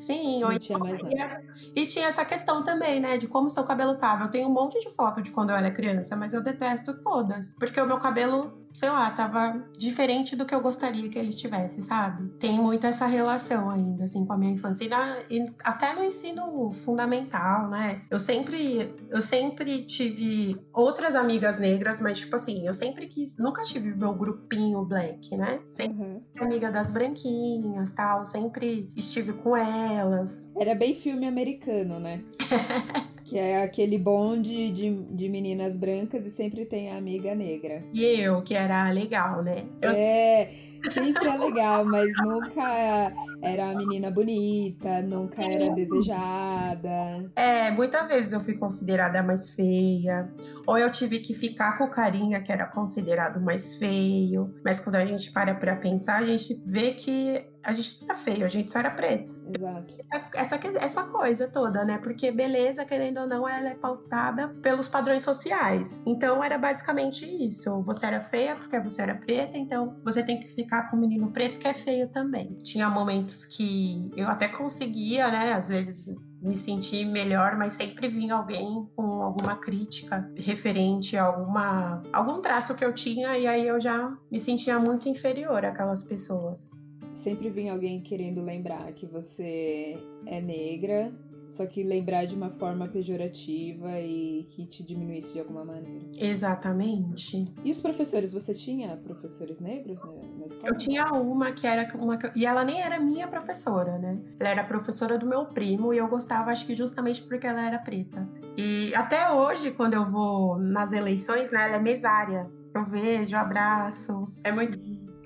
Sim, 0.00 0.40
não 0.40 0.58
tinha 0.58 0.78
mais 0.78 1.00
nada. 1.02 1.44
E 1.76 1.86
tinha 1.86 2.08
essa 2.08 2.24
questão 2.24 2.64
também, 2.64 2.98
né, 3.00 3.18
de 3.18 3.28
como 3.28 3.50
seu 3.50 3.62
cabelo 3.64 3.96
tava. 3.96 4.24
Eu 4.24 4.30
tenho 4.30 4.48
um 4.48 4.52
monte 4.52 4.80
de 4.80 4.88
foto 4.90 5.20
de 5.20 5.30
quando 5.30 5.50
eu 5.50 5.56
era 5.56 5.70
criança, 5.70 6.16
mas 6.16 6.32
eu 6.32 6.42
detesto 6.42 6.94
todas. 7.02 7.54
Porque 7.54 7.78
o 7.78 7.86
meu 7.86 7.98
cabelo 7.98 8.59
sei 8.72 8.88
lá, 8.88 9.10
tava 9.10 9.64
diferente 9.76 10.36
do 10.36 10.46
que 10.46 10.54
eu 10.54 10.60
gostaria 10.60 11.08
que 11.08 11.18
ele 11.18 11.30
estivesse, 11.30 11.82
sabe? 11.82 12.28
Tem 12.38 12.58
muito 12.58 12.86
essa 12.86 13.06
relação 13.06 13.70
ainda, 13.70 14.04
assim, 14.04 14.24
com 14.24 14.32
a 14.32 14.38
minha 14.38 14.52
infância. 14.52 14.84
E, 14.84 14.88
na, 14.88 15.16
e, 15.30 15.46
até 15.64 15.92
no 15.92 16.04
ensino 16.04 16.72
fundamental, 16.72 17.68
né? 17.68 18.02
Eu 18.10 18.20
sempre, 18.20 18.94
eu 19.08 19.20
sempre 19.20 19.84
tive 19.84 20.56
outras 20.72 21.14
amigas 21.14 21.58
negras, 21.58 22.00
mas, 22.00 22.18
tipo 22.18 22.36
assim, 22.36 22.66
eu 22.66 22.74
sempre 22.74 23.06
quis, 23.06 23.38
nunca 23.38 23.62
tive 23.62 23.94
meu 23.94 24.14
grupinho 24.14 24.84
black, 24.84 25.36
né? 25.36 25.60
Sempre 25.70 26.02
uhum. 26.02 26.22
amiga 26.40 26.70
das 26.70 26.90
branquinhas, 26.90 27.92
tal, 27.92 28.24
sempre 28.24 28.90
estive 28.96 29.32
com 29.32 29.56
elas. 29.56 30.50
Era 30.56 30.74
bem 30.74 30.94
filme 30.94 31.26
americano, 31.26 31.98
né? 31.98 32.22
Que 33.30 33.38
é 33.38 33.62
aquele 33.62 33.96
bonde 33.96 34.72
de, 34.72 35.04
de 35.04 35.28
meninas 35.28 35.76
brancas 35.76 36.26
e 36.26 36.32
sempre 36.32 36.64
tem 36.64 36.90
a 36.90 36.96
amiga 36.96 37.32
negra. 37.32 37.84
E 37.92 38.02
eu, 38.02 38.42
que 38.42 38.56
era 38.56 38.90
legal, 38.90 39.40
né? 39.40 39.66
Eu... 39.80 39.90
É, 39.92 40.50
sempre 40.90 41.28
é 41.28 41.36
legal, 41.36 41.84
mas 41.84 42.10
nunca 42.22 43.12
era 43.42 43.70
a 43.70 43.74
menina 43.74 44.10
bonita, 44.10 45.02
nunca 45.02 45.42
era 45.42 45.72
desejada. 45.74 47.30
É, 47.34 47.70
muitas 47.70 48.08
vezes 48.08 48.32
eu 48.32 48.40
fui 48.40 48.54
considerada 48.54 49.22
mais 49.22 49.50
feia, 49.50 50.30
ou 50.66 50.78
eu 50.78 50.90
tive 50.90 51.20
que 51.20 51.34
ficar 51.34 51.78
com 51.78 51.84
o 51.84 51.90
carinha 51.90 52.40
que 52.40 52.52
era 52.52 52.66
considerado 52.66 53.40
mais 53.40 53.76
feio. 53.76 54.54
Mas 54.64 54.80
quando 54.80 54.96
a 54.96 55.04
gente 55.04 55.32
para 55.32 55.54
pra 55.54 55.76
pensar, 55.76 56.18
a 56.18 56.24
gente 56.24 56.62
vê 56.66 56.92
que 56.92 57.50
a 57.62 57.72
gente 57.72 58.00
não 58.00 58.08
era 58.08 58.18
feio, 58.18 58.46
a 58.46 58.48
gente 58.48 58.72
só 58.72 58.78
era 58.78 58.90
preto. 58.90 59.36
Exato. 59.54 59.94
Essa, 60.34 60.58
essa 60.80 61.04
coisa 61.04 61.48
toda, 61.48 61.84
né? 61.84 61.98
Porque 61.98 62.30
beleza, 62.32 62.84
querendo 62.84 63.20
ou 63.20 63.26
não, 63.26 63.48
ela 63.48 63.68
é 63.68 63.74
pautada 63.74 64.48
pelos 64.62 64.88
padrões 64.88 65.22
sociais. 65.22 66.02
Então 66.06 66.42
era 66.42 66.56
basicamente 66.56 67.24
isso. 67.24 67.82
Você 67.82 68.06
era 68.06 68.20
feia 68.20 68.56
porque 68.56 68.78
você 68.80 69.02
era 69.02 69.14
preta, 69.14 69.58
então 69.58 69.96
você 70.04 70.22
tem 70.22 70.40
que 70.40 70.48
ficar 70.48 70.69
com 70.90 70.96
o 70.96 71.00
menino 71.00 71.30
preto 71.30 71.58
que 71.58 71.68
é 71.68 71.74
feio 71.74 72.08
também. 72.08 72.58
Tinha 72.62 72.88
momentos 72.88 73.44
que 73.44 74.10
eu 74.16 74.28
até 74.28 74.48
conseguia, 74.48 75.30
né? 75.30 75.52
Às 75.52 75.68
vezes 75.68 76.14
me 76.40 76.56
sentir 76.56 77.04
melhor, 77.04 77.56
mas 77.56 77.74
sempre 77.74 78.08
vinha 78.08 78.34
alguém 78.34 78.88
com 78.96 79.22
alguma 79.22 79.56
crítica 79.56 80.30
referente 80.36 81.16
a 81.16 81.24
alguma, 81.24 82.02
algum 82.12 82.40
traço 82.40 82.74
que 82.74 82.84
eu 82.84 82.94
tinha 82.94 83.36
e 83.36 83.46
aí 83.46 83.66
eu 83.66 83.78
já 83.78 84.16
me 84.30 84.40
sentia 84.40 84.78
muito 84.78 85.08
inferior 85.08 85.64
àquelas 85.64 86.02
pessoas 86.02 86.70
sempre 87.12 87.50
vem 87.50 87.70
alguém 87.70 88.00
querendo 88.00 88.40
lembrar 88.40 88.92
que 88.92 89.06
você 89.06 89.98
é 90.26 90.40
negra, 90.40 91.12
só 91.50 91.66
que 91.66 91.82
lembrar 91.82 92.24
de 92.26 92.34
uma 92.34 92.48
forma 92.48 92.86
pejorativa 92.86 93.98
e 93.98 94.46
que 94.50 94.64
te 94.66 94.84
diminuísse 94.84 95.32
de 95.32 95.40
alguma 95.40 95.64
maneira. 95.64 96.06
Exatamente. 96.18 97.44
E 97.64 97.70
os 97.70 97.80
professores? 97.80 98.32
Você 98.32 98.54
tinha 98.54 98.96
professores 98.96 99.60
negros 99.60 100.00
na, 100.38 100.46
escola? 100.46 100.68
Eu 100.68 100.76
tinha 100.76 101.04
uma 101.06 101.50
que 101.50 101.66
era 101.66 101.92
uma 101.96 102.18
e 102.36 102.46
ela 102.46 102.64
nem 102.64 102.80
era 102.80 103.00
minha 103.00 103.26
professora, 103.26 103.98
né? 103.98 104.20
Ela 104.38 104.50
era 104.50 104.64
professora 104.64 105.18
do 105.18 105.26
meu 105.26 105.46
primo 105.46 105.92
e 105.92 105.98
eu 105.98 106.06
gostava, 106.06 106.52
acho 106.52 106.64
que 106.64 106.74
justamente 106.74 107.22
porque 107.22 107.46
ela 107.46 107.66
era 107.66 107.78
preta. 107.78 108.28
E 108.56 108.94
até 108.94 109.32
hoje, 109.32 109.72
quando 109.72 109.94
eu 109.94 110.08
vou 110.08 110.56
nas 110.58 110.92
eleições, 110.92 111.50
né, 111.50 111.64
ela 111.64 111.76
é 111.76 111.80
mesária. 111.80 112.48
Eu 112.72 112.84
vejo, 112.84 113.36
abraço. 113.36 114.24
É 114.44 114.52
muito 114.52 114.78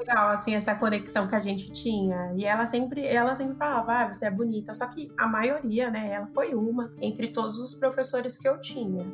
legal, 0.05 0.29
assim, 0.29 0.55
essa 0.55 0.75
conexão 0.75 1.27
que 1.27 1.35
a 1.35 1.41
gente 1.41 1.73
tinha. 1.73 2.33
E 2.37 2.45
ela 2.45 2.67
sempre, 2.67 3.07
ela 3.07 3.35
sempre 3.35 3.57
falava, 3.57 4.01
ah, 4.01 4.13
você 4.13 4.27
é 4.27 4.31
bonita. 4.31 4.75
Só 4.75 4.87
que 4.87 5.11
a 5.19 5.27
maioria, 5.27 5.91
né, 5.91 6.13
ela 6.13 6.27
foi 6.29 6.55
uma 6.55 6.93
entre 7.01 7.29
todos 7.29 7.59
os 7.59 7.75
professores 7.75 8.39
que 8.39 8.47
eu 8.47 8.61
tinha. 8.61 9.07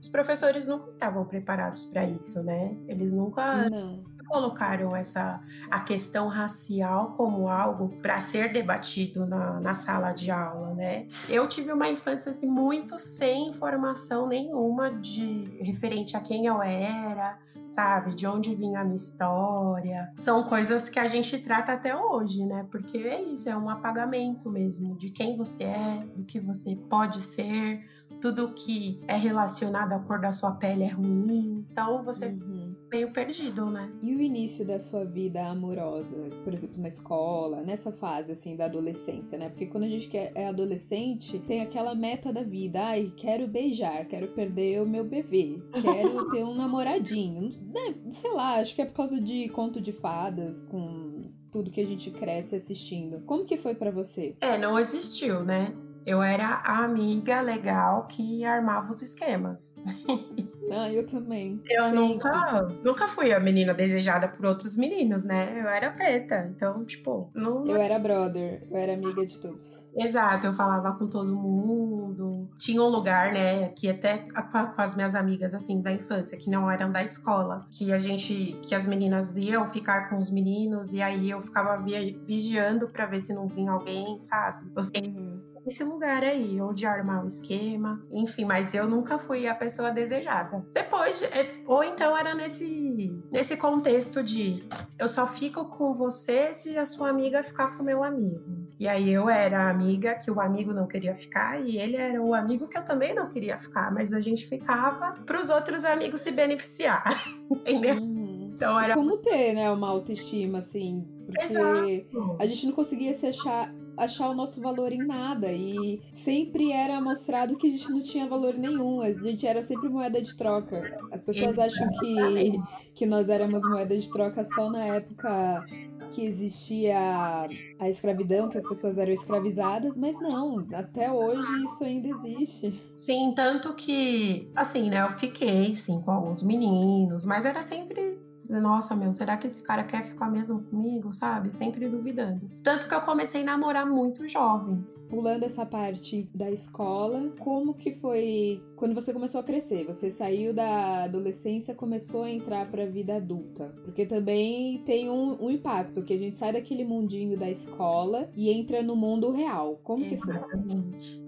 Os 0.00 0.08
professores 0.08 0.66
nunca 0.66 0.88
estavam 0.88 1.24
preparados 1.24 1.84
para 1.84 2.04
isso, 2.04 2.42
né? 2.42 2.76
Eles 2.88 3.12
nunca 3.12 3.70
Não. 3.70 4.02
colocaram 4.26 4.96
essa 4.96 5.40
a 5.70 5.78
questão 5.78 6.26
racial 6.26 7.12
como 7.12 7.46
algo 7.46 7.88
para 8.02 8.18
ser 8.18 8.52
debatido 8.52 9.24
na, 9.24 9.60
na 9.60 9.76
sala 9.76 10.10
de 10.10 10.28
aula, 10.28 10.74
né? 10.74 11.06
Eu 11.28 11.46
tive 11.46 11.70
uma 11.72 11.88
infância 11.88 12.32
assim, 12.32 12.48
muito 12.48 12.98
sem 12.98 13.50
informação 13.50 14.26
nenhuma 14.26 14.90
de 14.90 15.56
referente 15.60 16.16
a 16.16 16.20
quem 16.20 16.46
eu 16.46 16.60
era, 16.60 17.38
sabe? 17.72 18.14
De 18.14 18.26
onde 18.26 18.54
vinha 18.54 18.80
a 18.80 18.84
minha 18.84 18.96
história. 18.96 20.12
São 20.14 20.44
coisas 20.44 20.88
que 20.88 20.98
a 20.98 21.08
gente 21.08 21.38
trata 21.38 21.72
até 21.72 21.96
hoje, 21.96 22.44
né? 22.44 22.66
Porque 22.70 22.98
é 22.98 23.20
isso, 23.22 23.48
é 23.48 23.56
um 23.56 23.68
apagamento 23.68 24.50
mesmo 24.50 24.96
de 24.96 25.10
quem 25.10 25.36
você 25.36 25.64
é, 25.64 26.06
do 26.14 26.24
que 26.24 26.38
você 26.38 26.76
pode 26.76 27.20
ser, 27.20 27.80
tudo 28.20 28.54
que 28.54 29.02
é 29.08 29.16
relacionado 29.16 29.92
à 29.92 29.98
cor 29.98 30.20
da 30.20 30.30
sua 30.30 30.52
pele 30.52 30.84
é 30.84 30.88
ruim. 30.88 31.66
Então 31.70 32.04
você 32.04 32.26
uhum. 32.26 32.61
Meio 32.92 33.10
perdido, 33.10 33.70
né? 33.70 33.90
E 34.02 34.14
o 34.14 34.20
início 34.20 34.66
da 34.66 34.78
sua 34.78 35.02
vida 35.02 35.46
amorosa, 35.46 36.14
por 36.44 36.52
exemplo, 36.52 36.80
na 36.80 36.88
escola, 36.88 37.62
nessa 37.62 37.90
fase 37.90 38.32
assim 38.32 38.54
da 38.54 38.66
adolescência, 38.66 39.38
né? 39.38 39.48
Porque 39.48 39.66
quando 39.66 39.84
a 39.84 39.88
gente 39.88 40.14
é 40.14 40.46
adolescente, 40.46 41.38
tem 41.38 41.62
aquela 41.62 41.94
meta 41.94 42.30
da 42.30 42.42
vida, 42.42 42.84
ai, 42.84 43.10
quero 43.16 43.48
beijar, 43.48 44.04
quero 44.04 44.28
perder 44.28 44.82
o 44.82 44.86
meu 44.86 45.04
bebê, 45.04 45.62
quero 45.72 46.28
ter 46.28 46.44
um 46.44 46.54
namoradinho. 46.54 47.50
Né? 47.62 47.94
Sei 48.10 48.30
lá, 48.30 48.60
acho 48.60 48.74
que 48.74 48.82
é 48.82 48.84
por 48.84 48.94
causa 48.94 49.18
de 49.18 49.48
conto 49.48 49.80
de 49.80 49.92
fadas 49.92 50.60
com 50.60 51.30
tudo 51.50 51.70
que 51.70 51.80
a 51.80 51.86
gente 51.86 52.10
cresce 52.10 52.56
assistindo. 52.56 53.20
Como 53.24 53.46
que 53.46 53.56
foi 53.56 53.74
para 53.74 53.90
você? 53.90 54.36
É, 54.40 54.58
não 54.58 54.78
existiu, 54.78 55.42
né? 55.42 55.74
Eu 56.04 56.22
era 56.22 56.62
a 56.64 56.84
amiga 56.84 57.40
legal 57.40 58.06
que 58.06 58.44
armava 58.44 58.92
os 58.92 59.00
esquemas. 59.02 59.76
Ah, 60.74 60.92
eu 60.92 61.06
também. 61.06 61.62
Eu 61.68 61.94
nunca, 61.94 62.62
nunca 62.84 63.08
fui 63.08 63.32
a 63.32 63.40
menina 63.40 63.74
desejada 63.74 64.28
por 64.28 64.46
outros 64.46 64.76
meninos, 64.76 65.24
né? 65.24 65.60
Eu 65.60 65.68
era 65.68 65.90
preta, 65.90 66.50
então, 66.54 66.84
tipo, 66.84 67.30
não. 67.34 67.66
Eu 67.66 67.76
era 67.76 67.98
brother, 67.98 68.66
eu 68.70 68.76
era 68.76 68.94
amiga 68.94 69.24
de 69.24 69.38
todos. 69.40 69.86
Exato, 69.96 70.46
eu 70.46 70.52
falava 70.52 70.96
com 70.96 71.08
todo 71.08 71.34
mundo. 71.34 72.48
Tinha 72.56 72.82
um 72.82 72.88
lugar, 72.88 73.32
né, 73.32 73.68
que 73.70 73.88
até 73.88 74.18
com 74.18 74.82
as 74.82 74.94
minhas 74.94 75.14
amigas, 75.14 75.54
assim, 75.54 75.82
da 75.82 75.92
infância, 75.92 76.38
que 76.38 76.50
não 76.50 76.70
eram 76.70 76.90
da 76.90 77.02
escola, 77.02 77.66
que 77.70 77.92
a 77.92 77.98
gente, 77.98 78.58
que 78.62 78.74
as 78.74 78.86
meninas 78.86 79.36
iam 79.36 79.66
ficar 79.66 80.08
com 80.08 80.18
os 80.18 80.30
meninos 80.30 80.92
e 80.92 81.02
aí 81.02 81.30
eu 81.30 81.40
ficava 81.40 81.82
vigiando 82.24 82.88
para 82.88 83.06
ver 83.06 83.20
se 83.20 83.32
não 83.32 83.48
vinha 83.48 83.72
alguém, 83.72 84.18
sabe? 84.18 84.70
Eu 84.74 84.84
sempre. 84.84 85.08
Uhum 85.10 85.51
esse 85.66 85.84
lugar 85.84 86.22
aí, 86.22 86.60
ou 86.60 86.72
de 86.72 86.86
armar 86.86 87.24
o 87.24 87.28
esquema, 87.28 88.02
enfim, 88.10 88.44
mas 88.44 88.74
eu 88.74 88.88
nunca 88.88 89.18
fui 89.18 89.46
a 89.46 89.54
pessoa 89.54 89.90
desejada. 89.90 90.64
Depois, 90.72 91.22
é, 91.22 91.54
ou 91.66 91.84
então 91.84 92.16
era 92.16 92.34
nesse, 92.34 93.16
nesse 93.30 93.56
contexto 93.56 94.22
de 94.22 94.64
eu 94.98 95.08
só 95.08 95.26
fico 95.26 95.64
com 95.66 95.94
você 95.94 96.52
se 96.52 96.76
a 96.76 96.86
sua 96.86 97.08
amiga 97.08 97.44
ficar 97.44 97.76
com 97.76 97.82
meu 97.82 98.02
amigo. 98.02 98.62
E 98.78 98.88
aí 98.88 99.10
eu 99.10 99.30
era 99.30 99.64
a 99.64 99.70
amiga 99.70 100.14
que 100.16 100.30
o 100.30 100.40
amigo 100.40 100.72
não 100.72 100.88
queria 100.88 101.14
ficar 101.14 101.60
e 101.60 101.78
ele 101.78 101.96
era 101.96 102.20
o 102.20 102.34
amigo 102.34 102.68
que 102.68 102.76
eu 102.76 102.84
também 102.84 103.14
não 103.14 103.30
queria 103.30 103.56
ficar, 103.56 103.92
mas 103.92 104.12
a 104.12 104.20
gente 104.20 104.48
ficava 104.48 105.12
para 105.24 105.40
os 105.40 105.50
outros 105.50 105.84
amigos 105.84 106.20
se 106.20 106.32
beneficiar, 106.32 107.04
entendeu? 107.50 107.96
Uhum. 107.96 108.52
Então 108.54 108.78
era 108.78 108.94
como 108.94 109.18
ter, 109.18 109.54
né, 109.54 109.70
uma 109.70 109.88
autoestima 109.88 110.58
assim, 110.58 111.04
porque 111.26 111.44
Exato. 111.44 112.36
a 112.38 112.46
gente 112.46 112.66
não 112.66 112.72
conseguia 112.72 113.14
se 113.14 113.26
achar 113.26 113.72
achar 113.96 114.28
o 114.28 114.34
nosso 114.34 114.60
valor 114.60 114.92
em 114.92 115.06
nada. 115.06 115.52
E 115.52 116.00
sempre 116.12 116.72
era 116.72 117.00
mostrado 117.00 117.56
que 117.56 117.66
a 117.66 117.70
gente 117.70 117.90
não 117.90 118.00
tinha 118.00 118.26
valor 118.26 118.54
nenhum. 118.54 119.00
A 119.00 119.12
gente 119.12 119.46
era 119.46 119.62
sempre 119.62 119.88
moeda 119.88 120.20
de 120.20 120.36
troca. 120.36 120.98
As 121.10 121.24
pessoas 121.24 121.58
acham 121.58 121.88
que, 122.00 122.62
que 122.94 123.06
nós 123.06 123.28
éramos 123.28 123.62
moeda 123.68 123.96
de 123.96 124.10
troca 124.10 124.44
só 124.44 124.70
na 124.70 124.84
época 124.86 125.64
que 126.12 126.24
existia 126.26 127.48
a 127.78 127.88
escravidão, 127.88 128.48
que 128.48 128.58
as 128.58 128.68
pessoas 128.68 128.98
eram 128.98 129.12
escravizadas, 129.12 129.96
mas 129.96 130.20
não, 130.20 130.66
até 130.74 131.10
hoje 131.10 131.64
isso 131.64 131.82
ainda 131.84 132.06
existe. 132.06 132.78
Sim, 132.96 133.32
tanto 133.34 133.74
que, 133.74 134.50
assim, 134.54 134.90
né, 134.90 135.02
eu 135.02 135.10
fiquei, 135.12 135.74
sim, 135.74 136.02
com 136.02 136.10
alguns 136.10 136.42
meninos, 136.42 137.24
mas 137.24 137.46
era 137.46 137.62
sempre 137.62 138.21
nossa, 138.60 138.94
meu, 138.94 139.12
será 139.12 139.36
que 139.36 139.46
esse 139.46 139.62
cara 139.62 139.84
quer 139.84 140.04
ficar 140.04 140.30
mesmo 140.30 140.62
comigo, 140.62 141.12
sabe? 141.12 141.54
Sempre 141.54 141.88
duvidando. 141.88 142.50
Tanto 142.62 142.88
que 142.88 142.94
eu 142.94 143.00
comecei 143.00 143.42
a 143.42 143.44
namorar 143.44 143.86
muito 143.86 144.28
jovem. 144.28 144.84
Pulando 145.12 145.44
essa 145.44 145.66
parte 145.66 146.26
da 146.34 146.50
escola, 146.50 147.34
como 147.38 147.74
que 147.74 147.92
foi 147.92 148.62
quando 148.82 148.96
você 148.96 149.12
começou 149.12 149.40
a 149.40 149.44
crescer? 149.44 149.84
Você 149.86 150.10
saiu 150.10 150.52
da 150.52 151.04
adolescência, 151.04 151.72
começou 151.72 152.24
a 152.24 152.30
entrar 152.30 152.68
para 152.68 152.82
a 152.82 152.86
vida 152.86 153.14
adulta? 153.14 153.72
Porque 153.84 154.04
também 154.04 154.82
tem 154.84 155.08
um, 155.08 155.40
um, 155.40 155.50
impacto 155.50 156.02
que 156.02 156.12
a 156.12 156.18
gente 156.18 156.36
sai 156.36 156.52
daquele 156.52 156.82
mundinho 156.82 157.38
da 157.38 157.48
escola 157.48 158.28
e 158.34 158.50
entra 158.50 158.82
no 158.82 158.96
mundo 158.96 159.30
real. 159.30 159.78
Como 159.84 160.04
que 160.04 160.16
foi? 160.16 160.34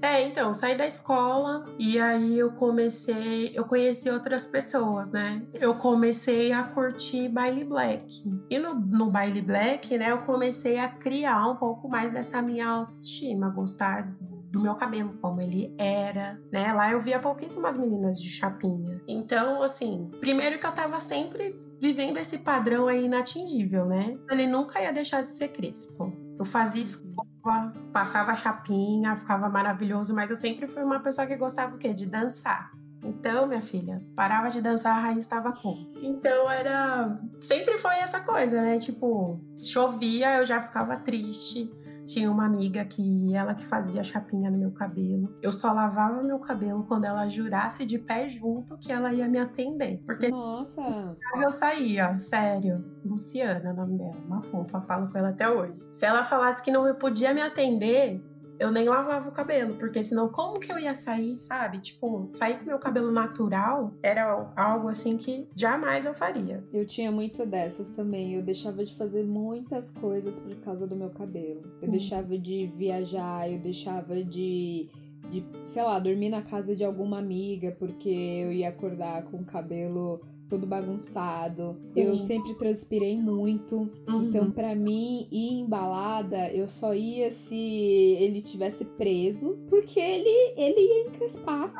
É, 0.02 0.22
então, 0.22 0.52
saí 0.52 0.76
da 0.76 0.84
escola 0.84 1.64
e 1.78 1.96
aí 1.96 2.36
eu 2.36 2.50
comecei, 2.54 3.52
eu 3.54 3.64
conheci 3.66 4.10
outras 4.10 4.46
pessoas, 4.46 5.10
né? 5.10 5.46
Eu 5.54 5.76
comecei 5.76 6.50
a 6.50 6.64
curtir 6.64 7.28
baile 7.28 7.62
black. 7.62 8.20
E 8.50 8.58
no, 8.58 8.74
no 8.74 9.10
baile 9.12 9.40
black, 9.40 9.96
né, 9.96 10.10
eu 10.10 10.18
comecei 10.22 10.80
a 10.80 10.88
criar 10.88 11.46
um 11.48 11.54
pouco 11.54 11.88
mais 11.88 12.12
dessa 12.12 12.42
minha 12.42 12.66
autoestima, 12.66 13.48
gostar 13.74 14.08
do 14.50 14.60
meu 14.60 14.76
cabelo, 14.76 15.18
como 15.20 15.40
ele 15.40 15.74
era, 15.76 16.40
né? 16.52 16.72
Lá 16.72 16.92
eu 16.92 17.00
via 17.00 17.18
pouquíssimas 17.18 17.76
meninas 17.76 18.20
de 18.20 18.28
chapinha. 18.28 19.02
Então, 19.08 19.62
assim, 19.62 20.08
primeiro 20.20 20.58
que 20.58 20.66
eu 20.66 20.70
tava 20.70 21.00
sempre 21.00 21.58
vivendo 21.80 22.18
esse 22.18 22.38
padrão 22.38 22.86
aí 22.86 23.04
inatingível, 23.04 23.84
né? 23.84 24.16
Ele 24.30 24.46
nunca 24.46 24.80
ia 24.80 24.92
deixar 24.92 25.22
de 25.22 25.32
ser 25.32 25.48
crespo. 25.48 26.12
Eu 26.38 26.44
fazia 26.44 26.82
escova, 26.82 27.72
passava 27.92 28.34
chapinha, 28.36 29.16
ficava 29.16 29.48
maravilhoso, 29.48 30.14
mas 30.14 30.30
eu 30.30 30.36
sempre 30.36 30.68
fui 30.68 30.84
uma 30.84 31.00
pessoa 31.00 31.26
que 31.26 31.36
gostava 31.36 31.74
o 31.74 31.78
quê? 31.78 31.92
De 31.92 32.06
dançar. 32.06 32.70
Então, 33.02 33.46
minha 33.46 33.60
filha, 33.60 34.02
parava 34.14 34.50
de 34.50 34.62
dançar, 34.62 34.96
a 34.96 35.00
raiz 35.00 35.18
estava 35.18 35.52
com. 35.52 35.76
Então 36.00 36.50
era. 36.50 37.20
Sempre 37.40 37.76
foi 37.76 37.96
essa 37.96 38.20
coisa, 38.20 38.62
né? 38.62 38.78
Tipo, 38.78 39.38
chovia, 39.58 40.38
eu 40.38 40.46
já 40.46 40.62
ficava 40.62 40.96
triste 40.96 41.70
Tinha 42.04 42.30
uma 42.30 42.44
amiga 42.44 42.84
que 42.84 43.34
ela 43.34 43.54
que 43.54 43.66
fazia 43.66 44.04
chapinha 44.04 44.50
no 44.50 44.58
meu 44.58 44.70
cabelo. 44.72 45.36
Eu 45.42 45.52
só 45.52 45.72
lavava 45.72 46.22
meu 46.22 46.38
cabelo 46.38 46.84
quando 46.84 47.04
ela 47.04 47.28
jurasse 47.28 47.84
de 47.84 47.98
pé 47.98 48.28
junto 48.28 48.78
que 48.78 48.92
ela 48.92 49.12
ia 49.12 49.28
me 49.28 49.38
atender. 49.38 50.02
Porque 50.04 50.28
Nossa! 50.28 51.16
eu 51.42 51.50
saía, 51.50 52.18
sério. 52.18 52.84
Luciana, 53.04 53.72
o 53.72 53.76
nome 53.76 53.98
dela, 53.98 54.16
uma 54.26 54.42
fofa, 54.42 54.80
falo 54.82 55.10
com 55.10 55.18
ela 55.18 55.30
até 55.30 55.48
hoje. 55.48 55.78
Se 55.92 56.04
ela 56.04 56.24
falasse 56.24 56.62
que 56.62 56.70
não 56.70 56.94
podia 56.94 57.32
me 57.32 57.40
atender, 57.40 58.22
eu 58.58 58.70
nem 58.70 58.88
lavava 58.88 59.28
o 59.28 59.32
cabelo, 59.32 59.74
porque 59.74 60.04
senão 60.04 60.28
como 60.28 60.60
que 60.60 60.70
eu 60.70 60.78
ia 60.78 60.94
sair, 60.94 61.40
sabe? 61.40 61.78
Tipo, 61.80 62.28
sair 62.32 62.58
com 62.58 62.64
meu 62.64 62.78
cabelo 62.78 63.10
natural 63.10 63.92
era 64.02 64.52
algo 64.56 64.88
assim 64.88 65.16
que 65.16 65.48
jamais 65.56 66.04
eu 66.06 66.14
faria. 66.14 66.64
Eu 66.72 66.86
tinha 66.86 67.10
muito 67.10 67.44
dessas 67.44 67.90
também. 67.90 68.34
Eu 68.34 68.42
deixava 68.42 68.84
de 68.84 68.94
fazer 68.96 69.24
muitas 69.24 69.90
coisas 69.90 70.38
por 70.40 70.54
causa 70.56 70.86
do 70.86 70.94
meu 70.96 71.10
cabelo. 71.10 71.62
Eu 71.82 71.88
Hum. 71.88 71.90
deixava 71.92 72.38
de 72.38 72.66
viajar, 72.66 73.50
eu 73.50 73.58
deixava 73.58 74.22
de, 74.22 74.88
de, 75.30 75.44
sei 75.64 75.82
lá, 75.82 75.98
dormir 75.98 76.30
na 76.30 76.42
casa 76.42 76.74
de 76.76 76.84
alguma 76.84 77.18
amiga 77.18 77.74
porque 77.78 78.08
eu 78.08 78.52
ia 78.52 78.68
acordar 78.68 79.24
com 79.24 79.38
o 79.38 79.44
cabelo 79.44 80.20
todo 80.48 80.66
bagunçado. 80.66 81.78
Sim. 81.86 82.00
Eu 82.00 82.18
sempre 82.18 82.54
transpirei 82.54 83.16
muito. 83.18 83.90
Uhum. 84.08 84.28
Então, 84.28 84.50
pra 84.50 84.74
mim, 84.74 85.26
ir 85.30 85.60
em 85.60 85.66
balada, 85.66 86.50
eu 86.50 86.68
só 86.68 86.94
ia 86.94 87.30
se 87.30 87.54
ele 87.54 88.42
tivesse 88.42 88.84
preso, 88.84 89.58
porque 89.68 89.98
ele, 90.00 90.54
ele 90.56 90.80
ia 90.80 91.08
encrespar. 91.08 91.72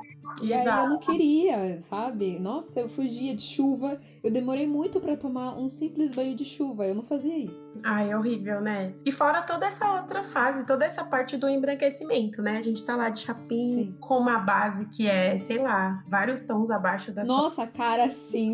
E 0.43 0.53
aí 0.53 0.67
eu 0.67 0.89
não 0.89 0.99
queria, 0.99 1.79
sabe? 1.81 2.39
Nossa, 2.41 2.81
eu 2.81 2.89
fugia 2.89 3.35
de 3.35 3.43
chuva. 3.43 3.99
Eu 4.23 4.31
demorei 4.31 4.67
muito 4.67 5.01
pra 5.01 5.17
tomar 5.17 5.57
um 5.57 5.69
simples 5.69 6.13
banho 6.13 6.35
de 6.35 6.45
chuva. 6.45 6.87
Eu 6.87 6.95
não 6.95 7.03
fazia 7.03 7.37
isso. 7.37 7.73
Ai, 7.85 8.11
é 8.11 8.17
horrível, 8.17 8.61
né? 8.61 8.95
E 9.05 9.13
fora 9.13 9.43
toda 9.43 9.67
essa 9.67 9.93
outra 9.95 10.25
fase, 10.25 10.65
toda 10.65 10.85
essa 10.85 11.05
parte 11.05 11.37
do 11.37 11.49
embranquecimento, 11.49 12.43
né? 12.43 12.59
A 12.59 12.63
gente 12.63 12.83
tá 12.85 12.97
lá 12.97 13.11
de 13.11 13.21
chapinha 13.21 13.85
Sim. 13.85 13.97
com 14.01 14.19
uma 14.19 14.39
base 14.39 14.87
que 14.87 15.07
é, 15.07 15.39
sei 15.39 15.59
lá, 15.59 16.03
vários 16.09 16.41
tons 16.41 16.71
abaixo 16.71 17.13
da 17.13 17.25
sua 17.25 17.37
Nossa, 17.37 17.67
cara 17.67 18.11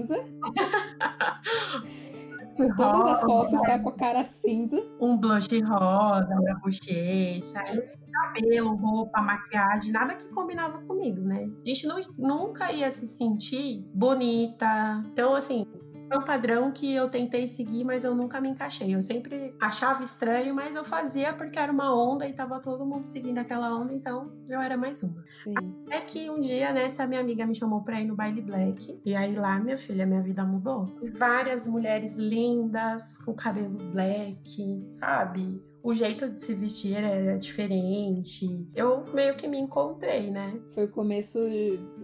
cinza. 0.07 0.21
Todas 2.77 3.07
as 3.07 3.21
fotos 3.23 3.63
tá 3.63 3.79
com 3.79 3.89
a 3.89 3.97
cara 3.97 4.23
cinza. 4.23 4.77
um 5.01 5.17
blush 5.17 5.49
rosa 5.63 6.29
na 6.29 6.59
bochecha, 6.59 7.65
cabelo, 8.13 8.75
roupa, 8.77 9.23
maquiagem, 9.23 9.91
nada 9.93 10.15
que 10.15 10.29
combinava 10.29 10.77
comigo, 10.83 11.23
né? 11.23 11.49
A 11.65 11.69
gente 11.69 11.87
nu- 11.87 12.15
nunca 12.19 12.71
ia 12.71 12.91
se 12.93 13.09
sentir 13.09 13.89
bonita. 13.95 15.01
Então, 15.11 15.35
assim, 15.35 15.67
é 16.11 16.19
um 16.19 16.25
padrão 16.25 16.73
que 16.73 16.93
eu 16.95 17.09
tentei 17.09 17.47
seguir, 17.47 17.85
mas 17.85 18.05
eu 18.05 18.15
nunca 18.15 18.41
me 18.41 18.49
encaixei. 18.49 18.95
Eu 18.95 19.01
sempre 19.01 19.55
achava 19.61 20.03
estranho, 20.03 20.55
mas 20.55 20.75
eu 20.75 20.85
fazia 20.85 21.33
porque 21.33 21.59
era 21.59 21.73
uma 21.73 21.95
onda 21.95 22.27
e 22.27 22.33
tava 22.33 22.61
todo 22.61 22.85
mundo 22.85 23.07
seguindo 23.07 23.39
aquela 23.39 23.75
onda, 23.75 23.93
então 23.93 24.33
eu 24.49 24.61
era 24.61 24.77
mais 24.77 25.03
uma. 25.03 25.25
Sim. 25.31 25.55
É 25.89 26.01
que 26.01 26.29
um 26.29 26.41
dia, 26.41 26.73
né, 26.73 26.85
essa 26.85 27.07
minha 27.07 27.21
amiga 27.21 27.47
me 27.47 27.55
chamou 27.55 27.83
pra 27.83 28.01
ir 28.01 28.07
no 28.07 28.17
baile 28.17 28.43
black. 28.43 29.01
E 29.05 29.15
aí 29.15 29.35
lá, 29.35 29.59
minha 29.61 29.79
filha, 29.79 30.05
minha 30.05 30.23
vida 30.23 30.45
mudou. 30.45 30.87
Várias 31.17 31.67
mulheres 31.69 32.17
lindas, 32.17 33.17
com 33.19 33.35
cabelo 33.35 33.79
black, 33.93 34.91
sabe? 34.95 35.63
O 35.83 35.95
jeito 35.95 36.29
de 36.29 36.43
se 36.43 36.55
vestir 36.55 36.95
era 36.95 37.39
diferente. 37.39 38.69
Eu 38.75 39.05
meio 39.15 39.35
que 39.37 39.49
me 39.49 39.59
encontrei, 39.59 40.31
né? 40.31 40.61
Foi 40.75 40.85
o 40.85 40.91
começo 40.91 41.39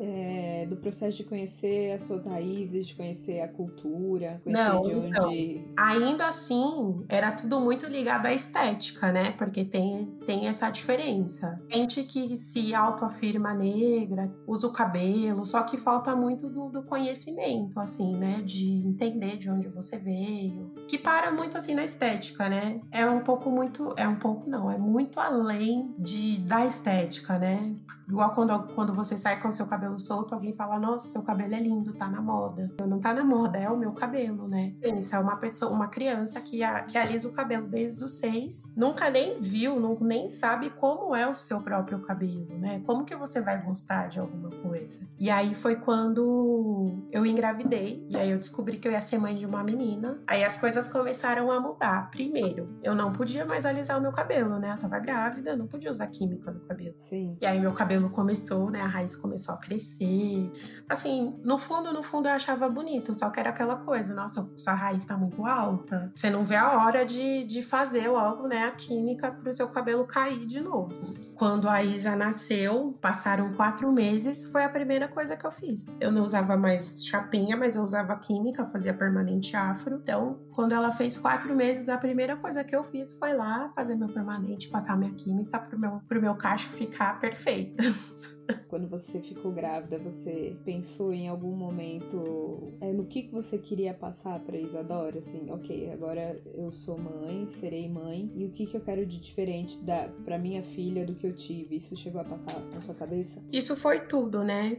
é, 0.00 0.66
do 0.66 0.76
processo 0.76 1.18
de 1.18 1.24
conhecer 1.24 1.92
as 1.92 2.02
suas 2.02 2.26
raízes, 2.26 2.86
de 2.86 2.94
conhecer 2.94 3.40
a 3.40 3.48
cultura, 3.48 4.40
conhecer 4.42 4.62
Não, 4.62 4.82
de 4.82 4.94
onde. 4.94 5.64
Ainda 5.76 6.26
assim, 6.26 7.04
era 7.08 7.32
tudo 7.32 7.60
muito 7.60 7.86
ligado 7.86 8.26
à 8.26 8.32
estética, 8.32 9.12
né? 9.12 9.32
Porque 9.32 9.64
tem, 9.64 10.06
tem 10.24 10.48
essa 10.48 10.70
diferença. 10.70 11.60
Gente 11.70 12.02
que 12.04 12.34
se 12.34 12.74
autoafirma 12.74 13.52
negra, 13.52 14.34
usa 14.46 14.66
o 14.66 14.72
cabelo, 14.72 15.44
só 15.44 15.62
que 15.62 15.76
falta 15.76 16.16
muito 16.16 16.48
do, 16.48 16.70
do 16.70 16.82
conhecimento, 16.82 17.78
assim, 17.78 18.16
né? 18.16 18.40
De 18.42 18.86
entender 18.86 19.36
de 19.36 19.50
onde 19.50 19.68
você 19.68 19.98
veio. 19.98 20.72
Que 20.88 20.96
para 20.96 21.30
muito, 21.30 21.58
assim, 21.58 21.74
na 21.74 21.84
estética, 21.84 22.48
né? 22.48 22.80
É 22.90 23.06
um 23.06 23.20
pouco 23.20 23.50
muito... 23.50 23.65
É 23.96 24.06
um 24.08 24.16
pouco, 24.16 24.48
não. 24.48 24.70
É 24.70 24.78
muito 24.78 25.18
além 25.20 25.94
de, 25.98 26.40
da 26.40 26.64
estética, 26.66 27.38
né? 27.38 27.74
Igual 28.08 28.30
quando, 28.36 28.56
quando 28.74 28.94
você 28.94 29.16
sai 29.18 29.40
com 29.40 29.50
seu 29.50 29.66
cabelo 29.66 29.98
solto, 29.98 30.32
alguém 30.32 30.52
fala, 30.52 30.78
nossa, 30.78 31.08
seu 31.08 31.22
cabelo 31.24 31.52
é 31.54 31.58
lindo, 31.60 31.92
tá 31.92 32.08
na 32.08 32.22
moda. 32.22 32.72
Não 32.86 33.00
tá 33.00 33.12
na 33.12 33.24
moda, 33.24 33.58
é 33.58 33.68
o 33.68 33.76
meu 33.76 33.90
cabelo, 33.92 34.46
né? 34.46 34.74
Pensa, 34.80 35.18
uma 35.18 35.36
pessoa, 35.36 35.72
uma 35.72 35.88
criança 35.88 36.40
que, 36.40 36.62
a- 36.62 36.82
que 36.82 36.96
alisa 36.96 37.26
o 37.26 37.32
cabelo 37.32 37.66
desde 37.66 38.04
os 38.04 38.12
seis, 38.18 38.72
nunca 38.76 39.10
nem 39.10 39.40
viu, 39.40 39.80
não, 39.80 39.98
nem 40.00 40.28
sabe 40.28 40.70
como 40.70 41.16
é 41.16 41.28
o 41.28 41.34
seu 41.34 41.60
próprio 41.60 41.98
cabelo, 41.98 42.56
né? 42.60 42.80
Como 42.86 43.04
que 43.04 43.16
você 43.16 43.40
vai 43.40 43.60
gostar 43.60 44.06
de 44.08 44.20
alguma 44.20 44.50
coisa? 44.50 45.00
E 45.18 45.28
aí 45.28 45.52
foi 45.52 45.74
quando 45.74 47.08
eu 47.10 47.24
engravidei, 47.26 48.06
e 48.08 48.16
aí 48.16 48.30
eu 48.30 48.38
descobri 48.38 48.78
que 48.78 48.86
eu 48.86 48.92
ia 48.92 49.00
ser 49.00 49.18
mãe 49.18 49.36
de 49.36 49.46
uma 49.46 49.64
menina. 49.64 50.20
Aí 50.26 50.44
as 50.44 50.56
coisas 50.56 50.88
começaram 50.88 51.50
a 51.50 51.58
mudar. 51.60 52.10
Primeiro, 52.10 52.68
eu 52.82 52.94
não 52.94 53.12
podia 53.12 53.44
mais 53.44 53.55
alisar 53.64 53.98
o 53.98 54.02
meu 54.02 54.12
cabelo, 54.12 54.58
né? 54.58 54.72
Eu 54.72 54.78
tava 54.78 54.98
grávida, 54.98 55.50
eu 55.50 55.56
não 55.56 55.66
podia 55.66 55.90
usar 55.90 56.06
química 56.08 56.50
no 56.50 56.60
cabelo. 56.60 56.94
Sim. 56.96 57.36
E 57.40 57.46
aí 57.46 57.60
meu 57.60 57.72
cabelo 57.72 58.10
começou, 58.10 58.70
né? 58.70 58.80
A 58.80 58.86
raiz 58.86 59.16
começou 59.16 59.54
a 59.54 59.58
crescer. 59.58 60.50
Assim, 60.88 61.40
no 61.44 61.58
fundo, 61.58 61.92
no 61.92 62.02
fundo 62.02 62.28
eu 62.28 62.32
achava 62.32 62.68
bonito, 62.68 63.14
só 63.14 63.30
que 63.30 63.40
era 63.40 63.50
aquela 63.50 63.76
coisa, 63.76 64.14
nossa, 64.14 64.48
sua 64.56 64.74
raiz 64.74 65.04
tá 65.04 65.16
muito 65.16 65.44
alta. 65.46 66.12
Você 66.14 66.30
não 66.30 66.44
vê 66.44 66.56
a 66.56 66.84
hora 66.84 67.04
de, 67.04 67.44
de 67.44 67.62
fazer 67.62 68.08
logo, 68.08 68.46
né, 68.46 68.64
a 68.64 68.70
química 68.72 69.32
pro 69.32 69.52
seu 69.52 69.68
cabelo 69.68 70.06
cair 70.06 70.46
de 70.46 70.60
novo. 70.60 70.92
Quando 71.34 71.68
a 71.68 71.82
Isa 71.82 72.14
nasceu, 72.14 72.96
passaram 73.00 73.54
quatro 73.54 73.90
meses, 73.92 74.44
foi 74.44 74.64
a 74.64 74.68
primeira 74.68 75.08
coisa 75.08 75.36
que 75.36 75.46
eu 75.46 75.52
fiz. 75.52 75.96
Eu 76.00 76.10
não 76.10 76.24
usava 76.24 76.56
mais 76.56 77.04
chapinha, 77.04 77.56
mas 77.56 77.76
eu 77.76 77.82
usava 77.82 78.16
química, 78.16 78.66
fazia 78.66 78.94
permanente 78.94 79.56
afro. 79.56 79.96
Então, 80.02 80.38
quando 80.52 80.72
ela 80.72 80.92
fez 80.92 81.18
quatro 81.18 81.54
meses, 81.54 81.88
a 81.88 81.98
primeira 81.98 82.36
coisa 82.36 82.64
que 82.64 82.74
eu 82.74 82.82
fiz 82.84 83.12
foi 83.18 83.34
lá 83.34 83.45
fazer 83.74 83.94
meu 83.96 84.08
permanente, 84.08 84.68
passar 84.68 84.96
minha 84.96 85.12
química 85.12 85.58
pro 85.58 85.78
meu, 85.78 86.00
pro 86.08 86.20
meu 86.20 86.34
cacho 86.34 86.68
ficar 86.70 87.18
perfeito. 87.18 87.82
Quando 88.68 88.88
você 88.88 89.20
ficou 89.20 89.52
grávida, 89.52 89.98
você 89.98 90.56
pensou 90.64 91.12
em 91.12 91.28
algum 91.28 91.54
momento 91.54 92.74
é, 92.80 92.92
no 92.92 93.06
que, 93.06 93.22
que 93.22 93.32
você 93.32 93.58
queria 93.58 93.94
passar 93.94 94.38
pra 94.40 94.56
Isadora? 94.56 95.18
Assim, 95.18 95.50
ok, 95.50 95.92
agora 95.92 96.40
eu 96.54 96.70
sou 96.70 96.98
mãe, 96.98 97.46
serei 97.46 97.88
mãe, 97.88 98.30
e 98.34 98.44
o 98.44 98.50
que, 98.50 98.66
que 98.66 98.76
eu 98.76 98.80
quero 98.80 99.06
de 99.06 99.20
diferente 99.20 99.82
da, 99.84 100.08
pra 100.24 100.38
minha 100.38 100.62
filha 100.62 101.06
do 101.06 101.14
que 101.14 101.26
eu 101.26 101.34
tive? 101.34 101.76
Isso 101.76 101.96
chegou 101.96 102.20
a 102.20 102.24
passar 102.24 102.60
na 102.72 102.80
sua 102.80 102.94
cabeça? 102.94 103.42
Isso 103.52 103.76
foi 103.76 104.00
tudo, 104.00 104.42
né? 104.42 104.78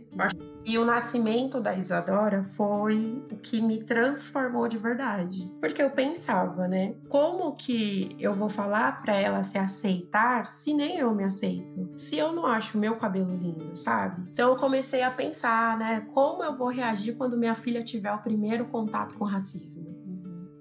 E 0.66 0.78
o 0.78 0.84
nascimento 0.84 1.62
da 1.62 1.74
Isadora 1.76 2.44
foi 2.44 3.24
o 3.32 3.38
que 3.38 3.62
me 3.62 3.84
transformou 3.84 4.68
de 4.68 4.78
verdade. 4.78 5.50
Porque 5.62 5.82
eu 5.82 5.90
pensava, 5.90 6.68
né? 6.68 6.96
Como 7.08 7.56
que 7.56 8.16
eu 8.20 8.36
vou 8.36 8.50
falar 8.50 9.02
pra 9.02 9.16
ela 9.16 9.44
se 9.44 9.58
aceitar 9.58 10.46
se 10.48 10.74
nem 10.74 10.98
eu 10.98 11.16
me 11.16 11.24
aceito? 11.24 11.90
Se 11.96 12.18
eu 12.18 12.34
não 12.34 12.46
acho 12.46 12.78
meu 12.78 12.98
cabelo 12.98 13.36
lindo, 13.38 13.57
sabe? 13.74 14.30
Então 14.32 14.50
eu 14.50 14.56
comecei 14.56 15.02
a 15.04 15.12
pensar, 15.12 15.78
né? 15.78 16.02
Como 16.14 16.44
eu 16.44 16.58
vou 16.58 16.70
reagir 16.70 17.16
quando 17.16 17.38
minha 17.38 17.56
filha 17.56 17.82
tiver 17.82 18.12
o 18.12 18.20
primeiro 18.20 18.66
contato 18.66 19.16
com 19.16 19.26
racismo? 19.26 19.88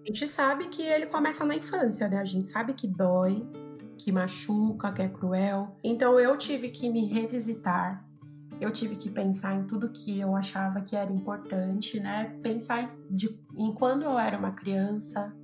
A 0.04 0.06
gente 0.06 0.28
sabe 0.28 0.68
que 0.68 0.82
ele 0.82 1.06
começa 1.06 1.44
na 1.44 1.54
infância, 1.54 2.08
né? 2.08 2.18
A 2.18 2.24
gente 2.24 2.48
sabe 2.48 2.74
que 2.74 2.86
dói, 2.86 3.44
que 3.98 4.12
machuca, 4.12 4.92
que 4.92 5.02
é 5.02 5.08
cruel. 5.08 5.76
Então 5.82 6.20
eu 6.20 6.36
tive 6.36 6.70
que 6.70 6.88
me 6.88 7.06
revisitar. 7.06 8.04
Eu 8.60 8.70
tive 8.70 8.96
que 8.96 9.10
pensar 9.10 9.54
em 9.54 9.64
tudo 9.64 9.90
que 9.90 10.18
eu 10.18 10.34
achava 10.34 10.80
que 10.80 10.96
era 10.96 11.12
importante, 11.12 12.00
né? 12.00 12.36
Pensar 12.42 12.94
de, 13.10 13.38
em 13.54 13.72
quando 13.72 14.04
eu 14.04 14.18
era 14.18 14.38
uma 14.38 14.52
criança, 14.52 15.34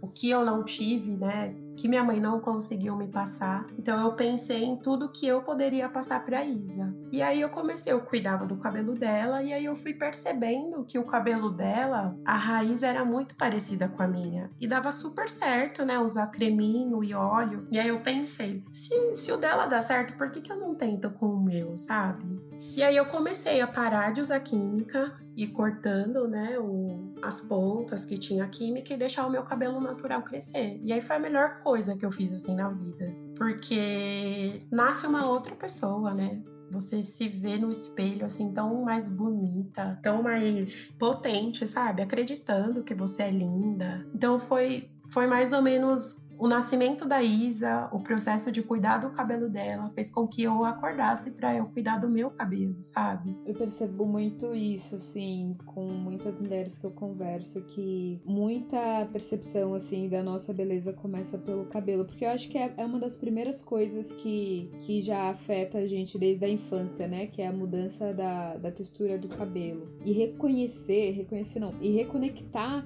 o 0.00 0.08
que 0.08 0.30
eu 0.30 0.44
não 0.44 0.62
tive, 0.62 1.16
né? 1.16 1.54
Que 1.76 1.88
minha 1.88 2.04
mãe 2.04 2.20
não 2.20 2.40
conseguiu 2.40 2.96
me 2.96 3.08
passar. 3.08 3.66
Então 3.78 4.00
eu 4.00 4.14
pensei 4.14 4.64
em 4.64 4.76
tudo 4.76 5.10
que 5.10 5.26
eu 5.26 5.42
poderia 5.42 5.88
passar 5.88 6.24
para 6.24 6.44
Isa. 6.44 6.94
E 7.10 7.22
aí 7.22 7.40
eu 7.40 7.48
comecei, 7.48 7.92
eu 7.92 8.00
cuidava 8.00 8.46
do 8.46 8.56
cabelo 8.56 8.94
dela 8.94 9.42
e 9.42 9.52
aí 9.52 9.64
eu 9.64 9.76
fui 9.76 9.94
percebendo 9.94 10.84
que 10.84 10.98
o 10.98 11.04
cabelo 11.04 11.50
dela, 11.50 12.16
a 12.24 12.36
raiz 12.36 12.82
era 12.82 13.04
muito 13.04 13.36
parecida 13.36 13.88
com 13.88 14.02
a 14.02 14.08
minha 14.08 14.50
e 14.60 14.66
dava 14.66 14.90
super 14.90 15.28
certo, 15.28 15.84
né? 15.84 15.98
Usar 15.98 16.28
creminho 16.28 17.02
e 17.02 17.14
óleo. 17.14 17.66
E 17.70 17.78
aí 17.78 17.88
eu 17.88 18.00
pensei, 18.00 18.64
se, 18.72 19.14
se 19.14 19.32
o 19.32 19.36
dela 19.36 19.66
dá 19.66 19.82
certo, 19.82 20.16
por 20.16 20.30
que, 20.30 20.40
que 20.40 20.52
eu 20.52 20.58
não 20.58 20.74
tento 20.74 21.10
com 21.10 21.26
o 21.26 21.42
meu, 21.42 21.76
sabe? 21.76 22.40
E 22.76 22.82
aí 22.82 22.96
eu 22.96 23.06
comecei 23.06 23.60
a 23.60 23.66
parar 23.66 24.12
de 24.12 24.20
usar 24.20 24.40
química 24.40 25.12
e 25.36 25.46
cortando, 25.46 26.28
né, 26.28 26.58
o, 26.58 27.12
as 27.22 27.40
pontas 27.40 28.04
que 28.04 28.18
tinha 28.18 28.46
química 28.48 28.92
e 28.92 28.96
deixar 28.96 29.26
o 29.26 29.30
meu 29.30 29.42
cabelo 29.42 29.80
natural 29.80 30.22
crescer. 30.22 30.78
E 30.82 30.92
aí 30.92 31.00
foi 31.00 31.16
a 31.16 31.18
melhor 31.18 31.60
coisa 31.62 31.96
que 31.96 32.04
eu 32.04 32.12
fiz 32.12 32.32
assim 32.32 32.54
na 32.54 32.70
vida, 32.70 33.14
porque 33.36 34.60
nasce 34.70 35.06
uma 35.06 35.26
outra 35.26 35.54
pessoa, 35.54 36.14
né? 36.14 36.42
Você 36.70 37.04
se 37.04 37.28
vê 37.28 37.58
no 37.58 37.70
espelho 37.70 38.24
assim 38.24 38.52
tão 38.52 38.82
mais 38.82 39.08
bonita, 39.08 39.98
tão 40.02 40.22
mais 40.22 40.90
potente, 40.98 41.68
sabe? 41.68 42.02
Acreditando 42.02 42.82
que 42.82 42.94
você 42.94 43.24
é 43.24 43.30
linda. 43.30 44.06
Então 44.14 44.38
foi 44.38 44.90
foi 45.10 45.26
mais 45.26 45.52
ou 45.52 45.60
menos 45.60 46.24
o 46.38 46.48
nascimento 46.48 47.06
da 47.06 47.22
Isa, 47.22 47.88
o 47.92 48.00
processo 48.00 48.50
de 48.50 48.62
cuidar 48.62 48.98
do 48.98 49.10
cabelo 49.10 49.48
dela, 49.48 49.90
fez 49.90 50.10
com 50.10 50.26
que 50.26 50.42
eu 50.42 50.64
acordasse 50.64 51.30
para 51.30 51.54
eu 51.54 51.66
cuidar 51.66 51.98
do 51.98 52.08
meu 52.08 52.30
cabelo, 52.30 52.76
sabe? 52.82 53.36
Eu 53.46 53.54
percebo 53.54 54.06
muito 54.06 54.54
isso, 54.54 54.96
assim, 54.96 55.56
com 55.66 55.86
muitas 55.86 56.40
mulheres 56.40 56.78
que 56.78 56.84
eu 56.84 56.90
converso, 56.90 57.62
que 57.62 58.20
muita 58.24 59.06
percepção, 59.12 59.74
assim, 59.74 60.08
da 60.08 60.22
nossa 60.22 60.52
beleza 60.52 60.92
começa 60.92 61.38
pelo 61.38 61.66
cabelo, 61.66 62.04
porque 62.04 62.24
eu 62.24 62.30
acho 62.30 62.48
que 62.48 62.58
é, 62.58 62.74
é 62.76 62.84
uma 62.84 62.98
das 62.98 63.16
primeiras 63.16 63.62
coisas 63.62 64.12
que, 64.12 64.70
que 64.80 65.00
já 65.00 65.30
afeta 65.30 65.78
a 65.78 65.86
gente 65.86 66.18
desde 66.18 66.44
a 66.44 66.48
infância, 66.48 67.06
né? 67.06 67.26
Que 67.26 67.42
é 67.42 67.46
a 67.46 67.52
mudança 67.52 68.12
da, 68.12 68.56
da 68.56 68.72
textura 68.72 69.18
do 69.18 69.28
cabelo. 69.28 69.88
E 70.04 70.12
reconhecer, 70.12 71.12
reconhecer 71.12 71.60
não, 71.60 71.72
e 71.80 71.90
reconectar 71.90 72.84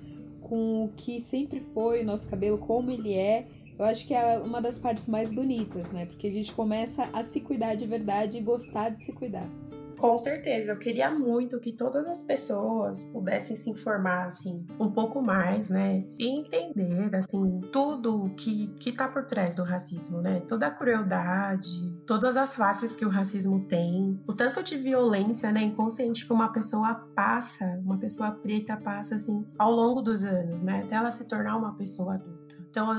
com 0.48 0.84
o 0.84 0.92
que 0.96 1.20
sempre 1.20 1.60
foi 1.60 2.02
o 2.02 2.04
nosso 2.04 2.28
cabelo, 2.28 2.56
como 2.56 2.90
ele 2.90 3.14
é. 3.14 3.46
Eu 3.78 3.84
acho 3.84 4.06
que 4.06 4.14
é 4.14 4.38
uma 4.38 4.62
das 4.62 4.78
partes 4.78 5.08
mais 5.08 5.32
bonitas, 5.32 5.90
né? 5.92 6.06
Porque 6.06 6.28
a 6.28 6.30
gente 6.30 6.52
começa 6.52 7.08
a 7.12 7.22
se 7.24 7.40
cuidar 7.40 7.74
de 7.74 7.86
verdade 7.86 8.38
e 8.38 8.40
gostar 8.40 8.90
de 8.90 9.02
se 9.02 9.12
cuidar. 9.12 9.48
Com 9.98 10.18
certeza, 10.18 10.72
eu 10.72 10.78
queria 10.78 11.10
muito 11.10 11.58
que 11.58 11.72
todas 11.72 12.06
as 12.06 12.22
pessoas 12.22 13.04
pudessem 13.04 13.56
se 13.56 13.70
informar 13.70 14.26
assim 14.26 14.66
um 14.78 14.90
pouco 14.90 15.22
mais, 15.22 15.70
né? 15.70 16.04
E 16.18 16.28
entender 16.28 17.14
assim 17.16 17.60
tudo 17.72 18.30
que 18.36 18.68
que 18.78 18.92
tá 18.92 19.08
por 19.08 19.24
trás 19.24 19.54
do 19.54 19.62
racismo, 19.62 20.20
né? 20.20 20.40
Toda 20.40 20.66
a 20.66 20.70
crueldade, 20.70 21.94
todas 22.06 22.36
as 22.36 22.54
faces 22.54 22.94
que 22.94 23.06
o 23.06 23.08
racismo 23.08 23.64
tem, 23.64 24.20
o 24.26 24.34
tanto 24.34 24.62
de 24.62 24.76
violência, 24.76 25.50
né, 25.50 25.62
inconsciente 25.62 26.26
que 26.26 26.32
uma 26.32 26.52
pessoa 26.52 26.94
passa, 27.14 27.64
uma 27.84 27.98
pessoa 27.98 28.30
preta 28.32 28.76
passa 28.76 29.14
assim 29.16 29.46
ao 29.58 29.70
longo 29.70 30.02
dos 30.02 30.24
anos, 30.24 30.62
né? 30.62 30.82
Até 30.82 30.96
ela 30.96 31.10
se 31.10 31.24
tornar 31.24 31.56
uma 31.56 31.74
pessoa 31.74 32.14
adulta. 32.14 32.56
Então, 32.70 32.90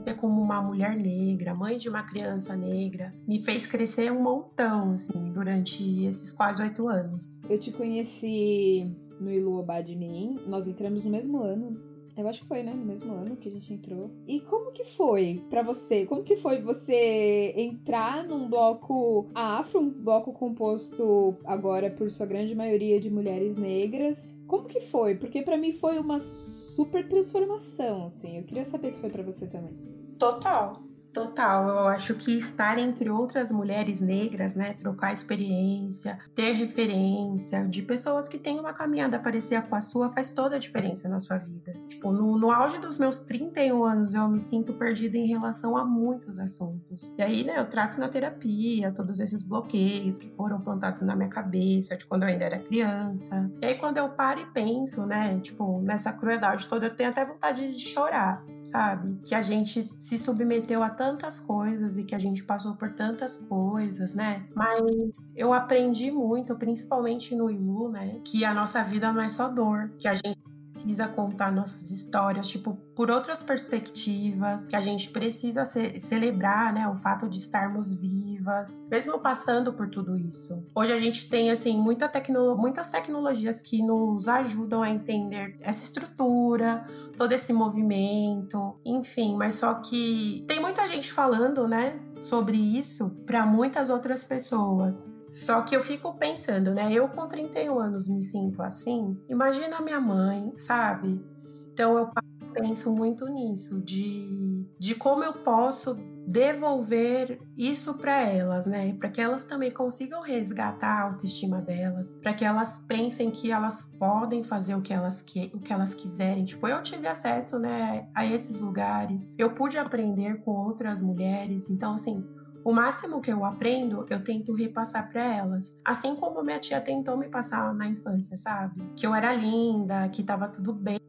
ter 0.00 0.14
como 0.14 0.40
uma 0.40 0.62
mulher 0.62 0.96
negra, 0.96 1.54
mãe 1.54 1.78
de 1.78 1.88
uma 1.88 2.02
criança 2.02 2.56
negra, 2.56 3.14
me 3.26 3.42
fez 3.42 3.66
crescer 3.66 4.10
um 4.12 4.22
montão, 4.22 4.92
assim, 4.92 5.32
durante 5.32 6.04
esses 6.04 6.32
quase 6.32 6.62
oito 6.62 6.88
anos. 6.88 7.40
Eu 7.48 7.58
te 7.58 7.72
conheci 7.72 8.90
no 9.20 9.30
Iluobá 9.30 9.80
de 9.80 9.96
mim, 9.96 10.38
nós 10.46 10.66
entramos 10.66 11.04
no 11.04 11.10
mesmo 11.10 11.38
ano. 11.38 11.91
Eu 12.16 12.28
acho 12.28 12.42
que 12.42 12.48
foi, 12.48 12.62
né? 12.62 12.72
No 12.74 12.84
mesmo 12.84 13.12
ano 13.12 13.36
que 13.36 13.48
a 13.48 13.52
gente 13.52 13.72
entrou. 13.72 14.10
E 14.26 14.40
como 14.40 14.72
que 14.72 14.84
foi 14.84 15.42
para 15.48 15.62
você? 15.62 16.04
Como 16.06 16.22
que 16.22 16.36
foi 16.36 16.60
você 16.60 17.52
entrar 17.56 18.24
num 18.24 18.48
bloco 18.48 19.30
afro, 19.34 19.80
um 19.80 19.90
bloco 19.90 20.32
composto 20.32 21.36
agora 21.44 21.90
por 21.90 22.10
sua 22.10 22.26
grande 22.26 22.54
maioria 22.54 23.00
de 23.00 23.10
mulheres 23.10 23.56
negras? 23.56 24.38
Como 24.46 24.68
que 24.68 24.80
foi? 24.80 25.14
Porque 25.14 25.42
para 25.42 25.56
mim 25.56 25.72
foi 25.72 25.98
uma 25.98 26.18
super 26.18 27.08
transformação, 27.08 28.06
assim. 28.06 28.38
Eu 28.38 28.44
queria 28.44 28.64
saber 28.64 28.90
se 28.90 29.00
foi 29.00 29.10
para 29.10 29.22
você 29.22 29.46
também. 29.46 29.76
Total. 30.18 30.91
Total, 31.12 31.68
eu 31.68 31.88
acho 31.88 32.14
que 32.14 32.38
estar 32.38 32.78
entre 32.78 33.10
outras 33.10 33.52
mulheres 33.52 34.00
negras, 34.00 34.54
né, 34.54 34.72
trocar 34.72 35.12
experiência, 35.12 36.18
ter 36.34 36.52
referência 36.52 37.68
de 37.68 37.82
pessoas 37.82 38.28
que 38.28 38.38
têm 38.38 38.58
uma 38.58 38.72
caminhada 38.72 39.18
parecida 39.18 39.60
com 39.60 39.74
a 39.74 39.80
sua 39.82 40.08
faz 40.08 40.32
toda 40.32 40.56
a 40.56 40.58
diferença 40.58 41.08
na 41.10 41.20
sua 41.20 41.36
vida. 41.36 41.72
Tipo, 41.86 42.12
no, 42.12 42.38
no 42.38 42.50
auge 42.50 42.78
dos 42.78 42.98
meus 42.98 43.20
31 43.20 43.84
anos, 43.84 44.14
eu 44.14 44.26
me 44.28 44.40
sinto 44.40 44.72
perdida 44.72 45.18
em 45.18 45.26
relação 45.26 45.76
a 45.76 45.84
muitos 45.84 46.38
assuntos. 46.38 47.12
E 47.18 47.22
aí, 47.22 47.44
né, 47.44 47.58
eu 47.58 47.68
trato 47.68 48.00
na 48.00 48.08
terapia 48.08 48.90
todos 48.90 49.20
esses 49.20 49.42
bloqueios 49.42 50.16
que 50.16 50.28
foram 50.34 50.62
plantados 50.62 51.02
na 51.02 51.14
minha 51.14 51.28
cabeça 51.28 51.94
de 51.94 52.06
quando 52.06 52.22
eu 52.22 52.30
ainda 52.30 52.46
era 52.46 52.58
criança. 52.58 53.50
E 53.60 53.66
aí, 53.66 53.74
quando 53.74 53.98
eu 53.98 54.08
paro 54.08 54.40
e 54.40 54.46
penso, 54.46 55.04
né, 55.04 55.38
tipo, 55.40 55.82
nessa 55.82 56.10
crueldade 56.12 56.66
toda, 56.66 56.86
eu 56.86 56.96
tenho 56.96 57.10
até 57.10 57.26
vontade 57.26 57.76
de 57.76 57.84
chorar, 57.84 58.42
sabe? 58.62 59.20
Que 59.22 59.34
a 59.34 59.42
gente 59.42 59.92
se 59.98 60.16
submeteu 60.16 60.82
a 60.82 60.88
tantas 61.02 61.40
coisas 61.40 61.96
e 61.96 62.04
que 62.04 62.14
a 62.14 62.18
gente 62.18 62.44
passou 62.44 62.76
por 62.76 62.92
tantas 62.92 63.36
coisas, 63.36 64.14
né? 64.14 64.46
Mas 64.54 65.32
eu 65.34 65.52
aprendi 65.52 66.12
muito, 66.12 66.56
principalmente 66.56 67.34
no 67.34 67.50
ILU, 67.50 67.90
né? 67.90 68.20
Que 68.24 68.44
a 68.44 68.54
nossa 68.54 68.84
vida 68.84 69.12
não 69.12 69.20
é 69.20 69.28
só 69.28 69.48
dor, 69.48 69.90
que 69.98 70.06
a 70.06 70.14
gente 70.14 70.38
precisa 70.82 71.08
contar 71.08 71.52
nossas 71.52 71.90
histórias, 71.90 72.48
tipo, 72.48 72.74
por 72.94 73.10
outras 73.10 73.42
perspectivas, 73.42 74.66
que 74.66 74.74
a 74.74 74.80
gente 74.80 75.10
precisa 75.10 75.64
ce 75.64 75.98
celebrar, 76.00 76.72
né, 76.72 76.88
o 76.88 76.96
fato 76.96 77.28
de 77.28 77.38
estarmos 77.38 77.92
vivas, 77.92 78.82
mesmo 78.90 79.18
passando 79.18 79.72
por 79.72 79.88
tudo 79.88 80.16
isso. 80.16 80.66
Hoje 80.74 80.92
a 80.92 80.98
gente 80.98 81.28
tem, 81.28 81.50
assim, 81.50 81.78
muita 81.78 82.08
tecno 82.08 82.56
muitas 82.56 82.90
tecnologias 82.90 83.60
que 83.60 83.82
nos 83.82 84.28
ajudam 84.28 84.82
a 84.82 84.90
entender 84.90 85.54
essa 85.60 85.84
estrutura, 85.84 86.84
todo 87.16 87.32
esse 87.32 87.52
movimento, 87.52 88.76
enfim, 88.84 89.36
mas 89.36 89.54
só 89.54 89.74
que 89.74 90.44
tem 90.48 90.60
muita 90.60 90.86
gente 90.88 91.12
falando, 91.12 91.68
né, 91.68 91.98
sobre 92.18 92.56
isso 92.56 93.10
para 93.24 93.46
muitas 93.46 93.88
outras 93.88 94.24
pessoas. 94.24 95.10
Só 95.32 95.62
que 95.62 95.74
eu 95.74 95.82
fico 95.82 96.12
pensando, 96.18 96.72
né? 96.72 96.92
Eu 96.92 97.08
com 97.08 97.26
31 97.26 97.78
anos 97.78 98.06
me 98.06 98.22
sinto 98.22 98.60
assim. 98.60 99.18
Imagina 99.30 99.78
a 99.78 99.80
minha 99.80 99.98
mãe, 99.98 100.52
sabe? 100.58 101.24
Então 101.72 101.96
eu 101.96 102.10
penso 102.52 102.94
muito 102.94 103.26
nisso, 103.28 103.82
de, 103.82 104.68
de 104.78 104.94
como 104.94 105.24
eu 105.24 105.32
posso 105.32 105.94
devolver 106.26 107.40
isso 107.56 107.94
para 107.94 108.20
elas, 108.20 108.66
né? 108.66 108.92
Para 108.92 109.08
que 109.08 109.22
elas 109.22 109.44
também 109.44 109.70
consigam 109.70 110.20
resgatar 110.20 111.00
a 111.00 111.02
autoestima 111.04 111.62
delas, 111.62 112.14
para 112.16 112.34
que 112.34 112.44
elas 112.44 112.84
pensem 112.86 113.30
que 113.30 113.50
elas 113.50 113.86
podem 113.98 114.44
fazer 114.44 114.74
o 114.74 114.82
que 114.82 114.92
elas 114.92 115.22
que, 115.22 115.50
o 115.54 115.58
que 115.58 115.72
elas 115.72 115.94
quiserem. 115.94 116.44
Tipo, 116.44 116.68
eu 116.68 116.82
tive 116.82 117.06
acesso, 117.08 117.58
né, 117.58 118.06
a 118.14 118.26
esses 118.26 118.60
lugares. 118.60 119.32
Eu 119.38 119.54
pude 119.54 119.78
aprender 119.78 120.42
com 120.42 120.50
outras 120.50 121.00
mulheres. 121.00 121.70
Então, 121.70 121.94
assim, 121.94 122.22
o 122.64 122.72
máximo 122.72 123.20
que 123.20 123.32
eu 123.32 123.44
aprendo, 123.44 124.06
eu 124.08 124.22
tento 124.22 124.54
repassar 124.54 125.08
para 125.08 125.22
elas. 125.22 125.78
Assim 125.84 126.14
como 126.16 126.42
minha 126.42 126.58
tia 126.58 126.80
tentou 126.80 127.16
me 127.16 127.28
passar 127.28 127.74
na 127.74 127.86
infância, 127.86 128.36
sabe? 128.36 128.82
Que 128.96 129.06
eu 129.06 129.14
era 129.14 129.32
linda, 129.32 130.08
que 130.08 130.22
tava 130.22 130.48
tudo 130.48 130.72
bem, 130.72 131.00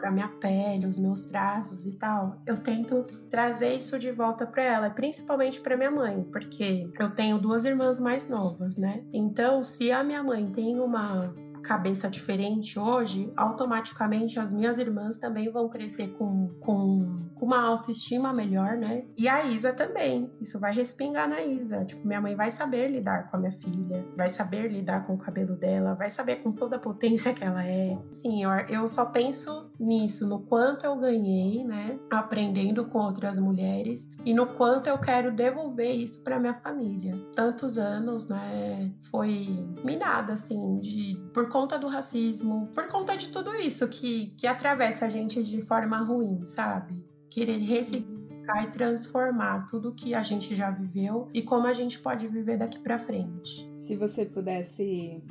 da 0.00 0.10
minha 0.10 0.28
pele, 0.28 0.86
os 0.86 0.98
meus 0.98 1.24
traços 1.24 1.86
e 1.86 1.92
tal. 1.92 2.40
Eu 2.46 2.58
tento 2.58 3.04
trazer 3.30 3.74
isso 3.74 3.98
de 3.98 4.10
volta 4.10 4.46
para 4.46 4.62
ela, 4.62 4.90
principalmente 4.90 5.60
para 5.60 5.76
minha 5.76 5.90
mãe, 5.90 6.22
porque 6.30 6.90
eu 6.98 7.10
tenho 7.10 7.38
duas 7.38 7.64
irmãs 7.64 7.98
mais 7.98 8.28
novas, 8.28 8.76
né? 8.76 9.02
Então, 9.12 9.64
se 9.64 9.90
a 9.90 10.04
minha 10.04 10.22
mãe 10.22 10.46
tem 10.46 10.78
uma 10.78 11.34
cabeça 11.62 12.08
diferente 12.08 12.78
hoje, 12.78 13.32
automaticamente 13.36 14.38
as 14.38 14.52
minhas 14.52 14.78
irmãs 14.78 15.18
também 15.18 15.50
vão 15.50 15.68
crescer 15.68 16.08
com, 16.18 16.48
com, 16.60 17.16
com 17.34 17.46
uma 17.46 17.60
autoestima 17.60 18.32
melhor, 18.32 18.76
né? 18.76 19.04
E 19.16 19.28
a 19.28 19.44
Isa 19.46 19.72
também. 19.72 20.32
Isso 20.40 20.58
vai 20.58 20.74
respingar 20.74 21.28
na 21.28 21.42
Isa. 21.42 21.84
Tipo, 21.84 22.06
minha 22.06 22.20
mãe 22.20 22.34
vai 22.34 22.50
saber 22.50 22.88
lidar 22.88 23.30
com 23.30 23.36
a 23.36 23.40
minha 23.40 23.52
filha, 23.52 24.06
vai 24.16 24.30
saber 24.30 24.68
lidar 24.68 25.06
com 25.06 25.14
o 25.14 25.18
cabelo 25.18 25.56
dela, 25.56 25.94
vai 25.94 26.10
saber 26.10 26.36
com 26.36 26.52
toda 26.52 26.76
a 26.76 26.80
potência 26.80 27.34
que 27.34 27.44
ela 27.44 27.64
é. 27.64 27.98
Sim, 28.12 28.44
eu, 28.44 28.50
eu 28.68 28.88
só 28.88 29.06
penso 29.06 29.70
nisso, 29.78 30.26
no 30.26 30.40
quanto 30.40 30.84
eu 30.84 30.96
ganhei, 30.96 31.64
né? 31.64 31.98
Aprendendo 32.10 32.86
com 32.86 32.98
outras 32.98 33.38
mulheres 33.38 34.10
e 34.24 34.34
no 34.34 34.46
quanto 34.46 34.88
eu 34.88 34.98
quero 34.98 35.34
devolver 35.34 35.94
isso 35.94 36.22
para 36.22 36.40
minha 36.40 36.54
família. 36.54 37.14
Tantos 37.34 37.78
anos, 37.78 38.28
né? 38.28 38.92
Foi 39.10 39.46
minada, 39.84 40.32
assim, 40.32 40.78
de 40.80 41.16
por 41.32 41.47
conta 41.48 41.78
do 41.78 41.88
racismo, 41.88 42.68
por 42.74 42.88
conta 42.88 43.16
de 43.16 43.28
tudo 43.28 43.54
isso 43.56 43.88
que, 43.88 44.34
que 44.36 44.46
atravessa 44.46 45.06
a 45.06 45.08
gente 45.08 45.42
de 45.42 45.62
forma 45.62 45.98
ruim, 45.98 46.44
sabe? 46.44 47.04
Querer 47.30 47.58
ressignificar 47.58 48.64
e 48.64 48.66
transformar 48.68 49.66
tudo 49.66 49.94
que 49.94 50.14
a 50.14 50.22
gente 50.22 50.54
já 50.54 50.70
viveu 50.70 51.28
e 51.34 51.42
como 51.42 51.66
a 51.66 51.74
gente 51.74 51.98
pode 51.98 52.26
viver 52.28 52.58
daqui 52.58 52.78
para 52.78 52.98
frente. 52.98 53.68
Se 53.72 53.96
você 53.96 54.24
pudesse 54.24 55.22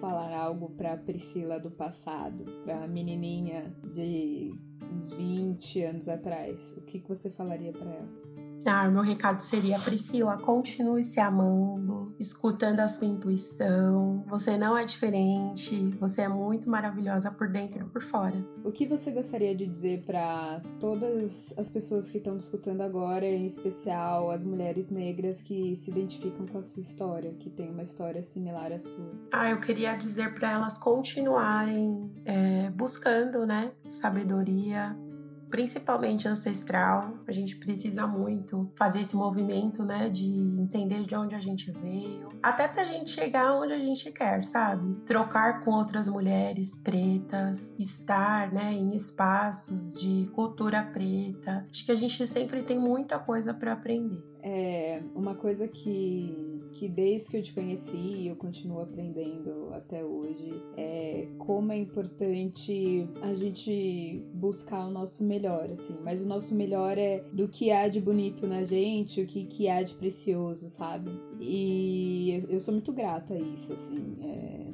falar 0.00 0.34
algo 0.34 0.70
para 0.70 0.96
Priscila 0.96 1.60
do 1.60 1.70
passado, 1.70 2.44
para 2.64 2.88
menininha 2.88 3.72
de 3.92 4.52
uns 4.92 5.12
20 5.12 5.82
anos 5.82 6.08
atrás, 6.08 6.74
o 6.76 6.80
que, 6.82 6.98
que 6.98 7.08
você 7.08 7.30
falaria 7.30 7.72
para 7.72 7.90
ela? 7.90 8.22
Ah, 8.64 8.88
meu 8.88 9.02
recado 9.02 9.40
seria, 9.40 9.78
Priscila, 9.78 10.36
continue 10.38 11.04
se 11.04 11.20
amando, 11.20 12.01
escutando 12.22 12.80
a 12.80 12.88
sua 12.88 13.06
intuição. 13.06 14.24
Você 14.28 14.56
não 14.56 14.78
é 14.78 14.84
diferente, 14.84 15.90
você 16.00 16.22
é 16.22 16.28
muito 16.28 16.70
maravilhosa 16.70 17.30
por 17.30 17.48
dentro 17.48 17.84
e 17.84 17.90
por 17.90 18.02
fora. 18.02 18.36
O 18.64 18.70
que 18.70 18.86
você 18.86 19.10
gostaria 19.10 19.54
de 19.54 19.66
dizer 19.66 20.04
para 20.06 20.60
todas 20.78 21.52
as 21.58 21.68
pessoas 21.68 22.08
que 22.08 22.18
estão 22.18 22.36
escutando 22.36 22.80
agora, 22.80 23.26
em 23.26 23.44
especial 23.44 24.30
as 24.30 24.44
mulheres 24.44 24.88
negras 24.88 25.42
que 25.42 25.74
se 25.74 25.90
identificam 25.90 26.46
com 26.46 26.58
a 26.58 26.62
sua 26.62 26.80
história, 26.80 27.34
que 27.34 27.50
tem 27.50 27.70
uma 27.70 27.82
história 27.82 28.22
similar 28.22 28.72
à 28.72 28.78
sua? 28.78 29.10
Ah, 29.32 29.50
eu 29.50 29.60
queria 29.60 29.94
dizer 29.94 30.32
para 30.34 30.52
elas 30.52 30.78
continuarem 30.78 32.10
é, 32.24 32.70
buscando, 32.70 33.44
né, 33.44 33.72
sabedoria, 33.88 34.96
principalmente 35.52 36.26
ancestral. 36.26 37.12
A 37.28 37.30
gente 37.30 37.56
precisa 37.56 38.06
muito 38.06 38.72
fazer 38.74 39.02
esse 39.02 39.14
movimento, 39.14 39.84
né, 39.84 40.08
de 40.08 40.26
entender 40.26 41.02
de 41.02 41.14
onde 41.14 41.34
a 41.34 41.40
gente 41.40 41.70
veio, 41.70 42.30
até 42.42 42.66
pra 42.66 42.84
gente 42.84 43.10
chegar 43.10 43.52
onde 43.52 43.74
a 43.74 43.78
gente 43.78 44.10
quer, 44.10 44.42
sabe? 44.42 44.96
Trocar 45.04 45.60
com 45.60 45.70
outras 45.72 46.08
mulheres 46.08 46.74
pretas, 46.74 47.74
estar, 47.78 48.50
né, 48.50 48.72
em 48.72 48.96
espaços 48.96 49.92
de 49.92 50.28
cultura 50.32 50.82
preta. 50.82 51.66
Acho 51.70 51.84
que 51.84 51.92
a 51.92 51.96
gente 51.96 52.26
sempre 52.26 52.62
tem 52.62 52.78
muita 52.80 53.18
coisa 53.18 53.52
para 53.52 53.74
aprender. 53.74 54.24
É 54.42 55.02
uma 55.14 55.36
coisa 55.36 55.68
que, 55.68 56.51
que 56.72 56.88
desde 56.88 57.30
que 57.30 57.36
eu 57.36 57.42
te 57.42 57.52
conheci 57.52 58.26
eu 58.26 58.36
continuo 58.36 58.80
aprendendo 58.80 59.72
até 59.72 60.04
hoje 60.04 60.52
é 60.76 61.28
como 61.38 61.72
é 61.72 61.76
importante 61.76 63.08
a 63.20 63.34
gente 63.34 64.24
buscar 64.34 64.86
o 64.86 64.90
nosso 64.90 65.24
melhor, 65.24 65.70
assim. 65.70 65.98
Mas 66.02 66.22
o 66.22 66.26
nosso 66.26 66.54
melhor 66.54 66.96
é 66.98 67.20
do 67.32 67.48
que 67.48 67.70
há 67.70 67.88
de 67.88 68.00
bonito 68.00 68.46
na 68.46 68.64
gente, 68.64 69.20
o 69.20 69.26
que, 69.26 69.44
que 69.44 69.68
há 69.68 69.82
de 69.82 69.94
precioso, 69.94 70.68
sabe? 70.68 71.10
E 71.40 72.30
eu, 72.30 72.50
eu 72.50 72.60
sou 72.60 72.72
muito 72.72 72.92
grata 72.92 73.34
a 73.34 73.38
isso, 73.38 73.72
assim. 73.72 74.16
É, 74.20 74.72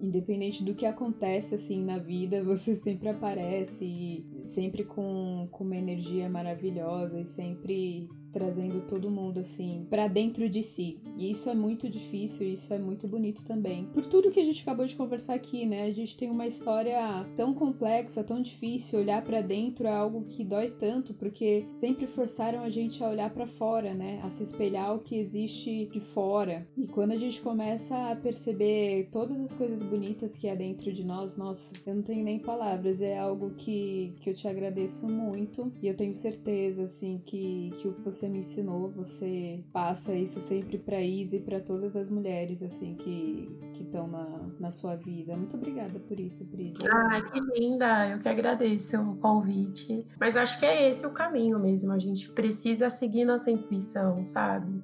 independente 0.00 0.62
do 0.62 0.74
que 0.74 0.86
acontece 0.86 1.54
assim 1.54 1.84
na 1.84 1.98
vida, 1.98 2.42
você 2.44 2.74
sempre 2.74 3.08
aparece 3.08 3.84
e 3.84 4.42
sempre 4.44 4.84
com, 4.84 5.48
com 5.50 5.64
uma 5.64 5.76
energia 5.76 6.28
maravilhosa 6.28 7.20
e 7.20 7.24
sempre 7.24 8.08
trazendo 8.32 8.80
todo 8.86 9.10
mundo 9.10 9.40
assim 9.40 9.86
para 9.88 10.08
dentro 10.08 10.48
de 10.48 10.62
si. 10.62 10.98
E 11.18 11.30
isso 11.30 11.48
é 11.48 11.54
muito 11.54 11.88
difícil, 11.88 12.46
isso 12.46 12.72
é 12.72 12.78
muito 12.78 13.08
bonito 13.08 13.44
também. 13.44 13.86
Por 13.92 14.04
tudo 14.06 14.30
que 14.30 14.40
a 14.40 14.44
gente 14.44 14.62
acabou 14.62 14.86
de 14.86 14.94
conversar 14.94 15.34
aqui, 15.34 15.64
né? 15.64 15.84
A 15.84 15.92
gente 15.92 16.16
tem 16.16 16.30
uma 16.30 16.46
história 16.46 16.98
tão 17.34 17.54
complexa, 17.54 18.24
tão 18.24 18.40
difícil, 18.42 18.98
olhar 18.98 19.22
para 19.22 19.40
dentro 19.40 19.86
é 19.86 19.92
algo 19.92 20.24
que 20.24 20.44
dói 20.44 20.70
tanto, 20.70 21.14
porque 21.14 21.66
sempre 21.72 22.06
forçaram 22.06 22.60
a 22.60 22.70
gente 22.70 23.02
a 23.02 23.08
olhar 23.08 23.30
para 23.30 23.46
fora, 23.46 23.94
né? 23.94 24.20
A 24.22 24.30
se 24.30 24.42
espelhar 24.42 24.94
o 24.94 25.00
que 25.00 25.16
existe 25.16 25.86
de 25.86 26.00
fora. 26.00 26.66
E 26.76 26.86
quando 26.86 27.12
a 27.12 27.16
gente 27.16 27.40
começa 27.40 28.10
a 28.10 28.16
perceber 28.16 29.08
todas 29.10 29.40
as 29.40 29.54
coisas 29.54 29.82
bonitas 29.82 30.36
que 30.36 30.48
há 30.48 30.54
dentro 30.54 30.92
de 30.92 31.04
nós, 31.04 31.36
nossa, 31.36 31.72
eu 31.86 31.94
não 31.94 32.02
tenho 32.02 32.24
nem 32.24 32.38
palavras, 32.38 33.00
é 33.00 33.18
algo 33.18 33.50
que, 33.56 34.14
que 34.20 34.30
eu 34.30 34.34
te 34.34 34.46
agradeço 34.46 35.08
muito 35.08 35.72
e 35.82 35.88
eu 35.88 35.96
tenho 35.96 36.14
certeza 36.14 36.82
assim 36.82 37.20
que 37.24 37.72
que 37.76 37.88
o 37.88 37.92
você 38.16 38.28
me 38.28 38.38
ensinou, 38.38 38.90
você 38.90 39.62
passa 39.72 40.14
isso 40.14 40.40
sempre 40.40 40.78
para 40.78 41.00
Isa 41.00 41.36
e 41.36 41.40
para 41.40 41.60
todas 41.60 41.94
as 41.94 42.08
mulheres 42.08 42.62
assim 42.62 42.94
que 42.94 43.54
estão 43.74 44.08
na, 44.08 44.50
na 44.58 44.70
sua 44.70 44.96
vida. 44.96 45.36
Muito 45.36 45.56
obrigada 45.56 46.00
por 46.00 46.18
isso, 46.18 46.46
Pri. 46.46 46.74
Ah, 46.90 47.20
que 47.20 47.38
linda! 47.58 48.08
Eu 48.08 48.18
que 48.18 48.28
agradeço 48.28 49.00
o 49.00 49.16
convite. 49.16 50.06
Mas 50.18 50.36
acho 50.36 50.58
que 50.58 50.64
é 50.64 50.90
esse 50.90 51.06
o 51.06 51.12
caminho 51.12 51.58
mesmo. 51.58 51.92
A 51.92 51.98
gente 51.98 52.30
precisa 52.32 52.88
seguir 52.88 53.24
nossa 53.24 53.50
intuição, 53.50 54.24
sabe? 54.24 54.82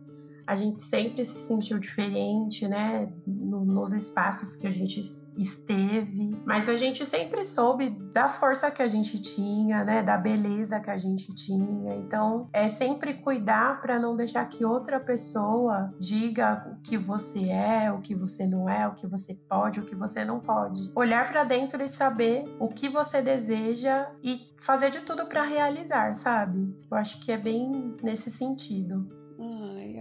A 0.53 0.57
gente 0.57 0.83
sempre 0.83 1.25
se 1.25 1.39
sentiu 1.47 1.79
diferente, 1.79 2.69
né? 2.69 3.11
No, 3.27 3.65
nos 3.65 3.93
espaços 3.93 4.55
que 4.55 4.67
a 4.67 4.71
gente 4.71 5.01
esteve, 5.37 6.39
mas 6.45 6.69
a 6.69 6.77
gente 6.77 7.07
sempre 7.07 7.45
soube 7.45 7.91
da 8.13 8.29
força 8.29 8.71
que 8.71 8.83
a 8.83 8.89
gente 8.89 9.19
tinha, 9.19 9.85
né, 9.85 10.03
da 10.03 10.19
beleza 10.19 10.81
que 10.81 10.91
a 10.91 10.99
gente 10.99 11.35
tinha. 11.35 11.95
Então, 11.95 12.49
é 12.53 12.69
sempre 12.69 13.15
cuidar 13.15 13.81
para 13.81 13.99
não 13.99 14.17
deixar 14.17 14.45
que 14.47 14.65
outra 14.65 15.01
pessoa 15.01 15.93
diga 15.99 16.67
o 16.71 16.83
que 16.83 16.99
você 16.99 17.49
é, 17.49 17.91
o 17.91 18.01
que 18.01 18.15
você 18.15 18.47
não 18.47 18.69
é, 18.69 18.87
o 18.87 18.95
que 18.95 19.07
você 19.07 19.35
pode, 19.49 19.81
o 19.81 19.87
que 19.87 19.95
você 19.95 20.25
não 20.25 20.41
pode. 20.41 20.93
Olhar 20.95 21.27
para 21.27 21.45
dentro 21.45 21.83
e 21.83 21.89
saber 21.89 22.45
o 22.59 22.69
que 22.69 22.89
você 22.89 23.23
deseja 23.23 24.11
e 24.23 24.53
fazer 24.57 24.91
de 24.91 25.01
tudo 25.01 25.27
para 25.27 25.43
realizar, 25.43 26.15
sabe? 26.15 26.77
Eu 26.91 26.97
acho 26.97 27.21
que 27.21 27.33
é 27.33 27.39
bem 27.39 27.97
nesse 28.03 28.31
sentido. 28.31 29.09
Ai, 29.39 29.52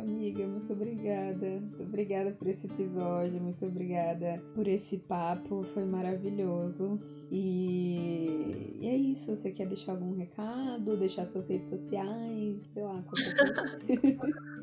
amiga, 0.01 0.45
muito 0.45 0.73
obrigada. 0.73 1.47
Muito 1.61 1.83
obrigada 1.83 2.31
por 2.31 2.47
esse 2.47 2.67
episódio, 2.67 3.41
muito 3.41 3.65
obrigada 3.65 4.43
por 4.53 4.67
esse 4.67 4.97
papo 4.97 5.63
foi 5.73 5.85
maravilhoso. 5.85 6.99
E, 7.31 8.77
e 8.79 8.87
é 8.87 8.95
isso. 8.95 9.35
Você 9.35 9.51
quer 9.51 9.67
deixar 9.67 9.93
algum 9.93 10.13
recado? 10.15 10.97
Deixar 10.97 11.25
suas 11.25 11.47
redes 11.47 11.69
sociais? 11.69 12.61
Sei 12.73 12.83
lá, 12.83 13.01
qualquer 13.03 14.17
coisa. 14.17 14.41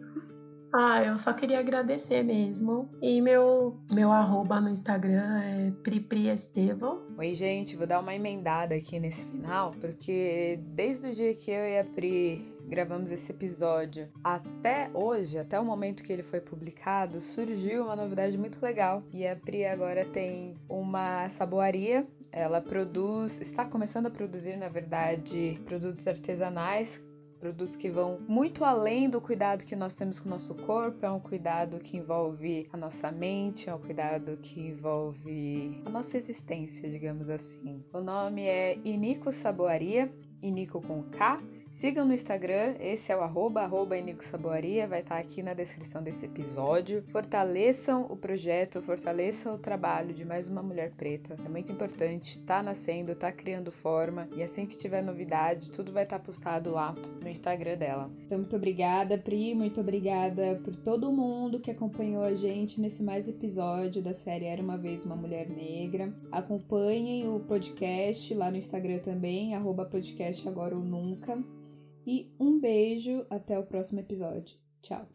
Ah, 0.70 1.02
eu 1.02 1.16
só 1.16 1.32
queria 1.32 1.60
agradecer 1.60 2.22
mesmo. 2.22 2.90
E 3.00 3.20
meu, 3.22 3.78
meu 3.90 4.12
arroba 4.12 4.60
no 4.60 4.68
Instagram 4.68 5.40
é 5.40 5.70
pripriestevão. 5.82 7.06
Oi, 7.16 7.34
gente, 7.34 7.74
vou 7.74 7.86
dar 7.86 8.00
uma 8.00 8.14
emendada 8.14 8.74
aqui 8.74 9.00
nesse 9.00 9.24
final, 9.24 9.74
porque 9.80 10.60
desde 10.74 11.08
o 11.08 11.14
dia 11.14 11.34
que 11.34 11.50
eu 11.50 11.64
e 11.64 11.78
a 11.78 11.84
Pri 11.84 12.57
gravamos 12.68 13.10
esse 13.10 13.32
episódio 13.32 14.08
até 14.22 14.90
hoje, 14.92 15.38
até 15.38 15.58
o 15.58 15.64
momento 15.64 16.02
que 16.02 16.12
ele 16.12 16.22
foi 16.22 16.40
publicado, 16.40 17.20
surgiu 17.20 17.84
uma 17.84 17.96
novidade 17.96 18.36
muito 18.36 18.62
legal. 18.62 19.02
E 19.12 19.26
a 19.26 19.34
Pri 19.34 19.64
agora 19.64 20.04
tem 20.04 20.56
uma 20.68 21.28
saboaria. 21.28 22.06
Ela 22.30 22.60
produz, 22.60 23.40
está 23.40 23.64
começando 23.64 24.06
a 24.06 24.10
produzir, 24.10 24.56
na 24.56 24.68
verdade, 24.68 25.60
produtos 25.64 26.06
artesanais 26.06 27.02
produtos 27.38 27.76
que 27.76 27.88
vão 27.88 28.18
muito 28.28 28.64
além 28.64 29.08
do 29.08 29.20
cuidado 29.20 29.64
que 29.64 29.76
nós 29.76 29.94
temos 29.94 30.18
com 30.18 30.28
o 30.28 30.30
nosso 30.30 30.54
corpo, 30.54 31.06
é 31.06 31.10
um 31.10 31.20
cuidado 31.20 31.78
que 31.78 31.96
envolve 31.96 32.68
a 32.72 32.76
nossa 32.76 33.10
mente, 33.12 33.70
é 33.70 33.74
um 33.74 33.78
cuidado 33.78 34.36
que 34.36 34.60
envolve 34.60 35.80
a 35.86 35.90
nossa 35.90 36.16
existência, 36.16 36.90
digamos 36.90 37.30
assim. 37.30 37.84
O 37.92 38.00
nome 38.00 38.42
é 38.42 38.76
Inico 38.84 39.32
Saboaria, 39.32 40.12
Inico 40.42 40.80
com 40.80 41.02
K, 41.04 41.40
Sigam 41.70 42.04
no 42.06 42.14
Instagram, 42.14 42.74
esse 42.80 43.12
é 43.12 43.16
o 43.16 43.20
arroba, 43.20 43.60
arroba 43.60 43.94
Saboaria, 44.20 44.88
vai 44.88 45.00
estar 45.00 45.16
tá 45.16 45.20
aqui 45.20 45.42
na 45.42 45.54
descrição 45.54 46.02
desse 46.02 46.24
episódio. 46.24 47.04
Fortaleçam 47.08 48.06
o 48.10 48.16
projeto, 48.16 48.82
fortaleçam 48.82 49.54
o 49.54 49.58
trabalho 49.58 50.12
de 50.12 50.24
mais 50.24 50.48
uma 50.48 50.62
mulher 50.62 50.90
preta. 50.96 51.36
É 51.44 51.48
muito 51.48 51.70
importante, 51.70 52.38
tá 52.40 52.62
nascendo, 52.62 53.14
tá 53.14 53.30
criando 53.30 53.70
forma 53.70 54.28
e 54.34 54.42
assim 54.42 54.66
que 54.66 54.76
tiver 54.76 55.02
novidade, 55.02 55.70
tudo 55.70 55.92
vai 55.92 56.04
estar 56.04 56.18
tá 56.18 56.24
postado 56.24 56.72
lá 56.72 56.94
no 57.20 57.28
Instagram 57.28 57.76
dela. 57.76 58.10
Então, 58.24 58.38
muito 58.38 58.56
obrigada, 58.56 59.18
Pri, 59.18 59.54
muito 59.54 59.80
obrigada 59.80 60.60
por 60.64 60.74
todo 60.74 61.12
mundo 61.12 61.60
que 61.60 61.70
acompanhou 61.70 62.24
a 62.24 62.34
gente 62.34 62.80
nesse 62.80 63.02
mais 63.02 63.28
episódio 63.28 64.02
da 64.02 64.14
série 64.14 64.46
Era 64.46 64.62
uma 64.62 64.78
Vez 64.78 65.04
uma 65.04 65.16
Mulher 65.16 65.48
Negra. 65.48 66.12
Acompanhem 66.32 67.28
o 67.28 67.40
podcast 67.40 68.34
lá 68.34 68.50
no 68.50 68.56
Instagram 68.56 68.98
também, 68.98 69.54
arroba 69.54 69.84
podcast 69.84 70.48
agora 70.48 70.74
ou 70.74 70.82
nunca. 70.82 71.38
E 72.10 72.34
um 72.40 72.58
beijo, 72.58 73.26
até 73.28 73.58
o 73.58 73.66
próximo 73.66 74.00
episódio. 74.00 74.56
Tchau! 74.80 75.06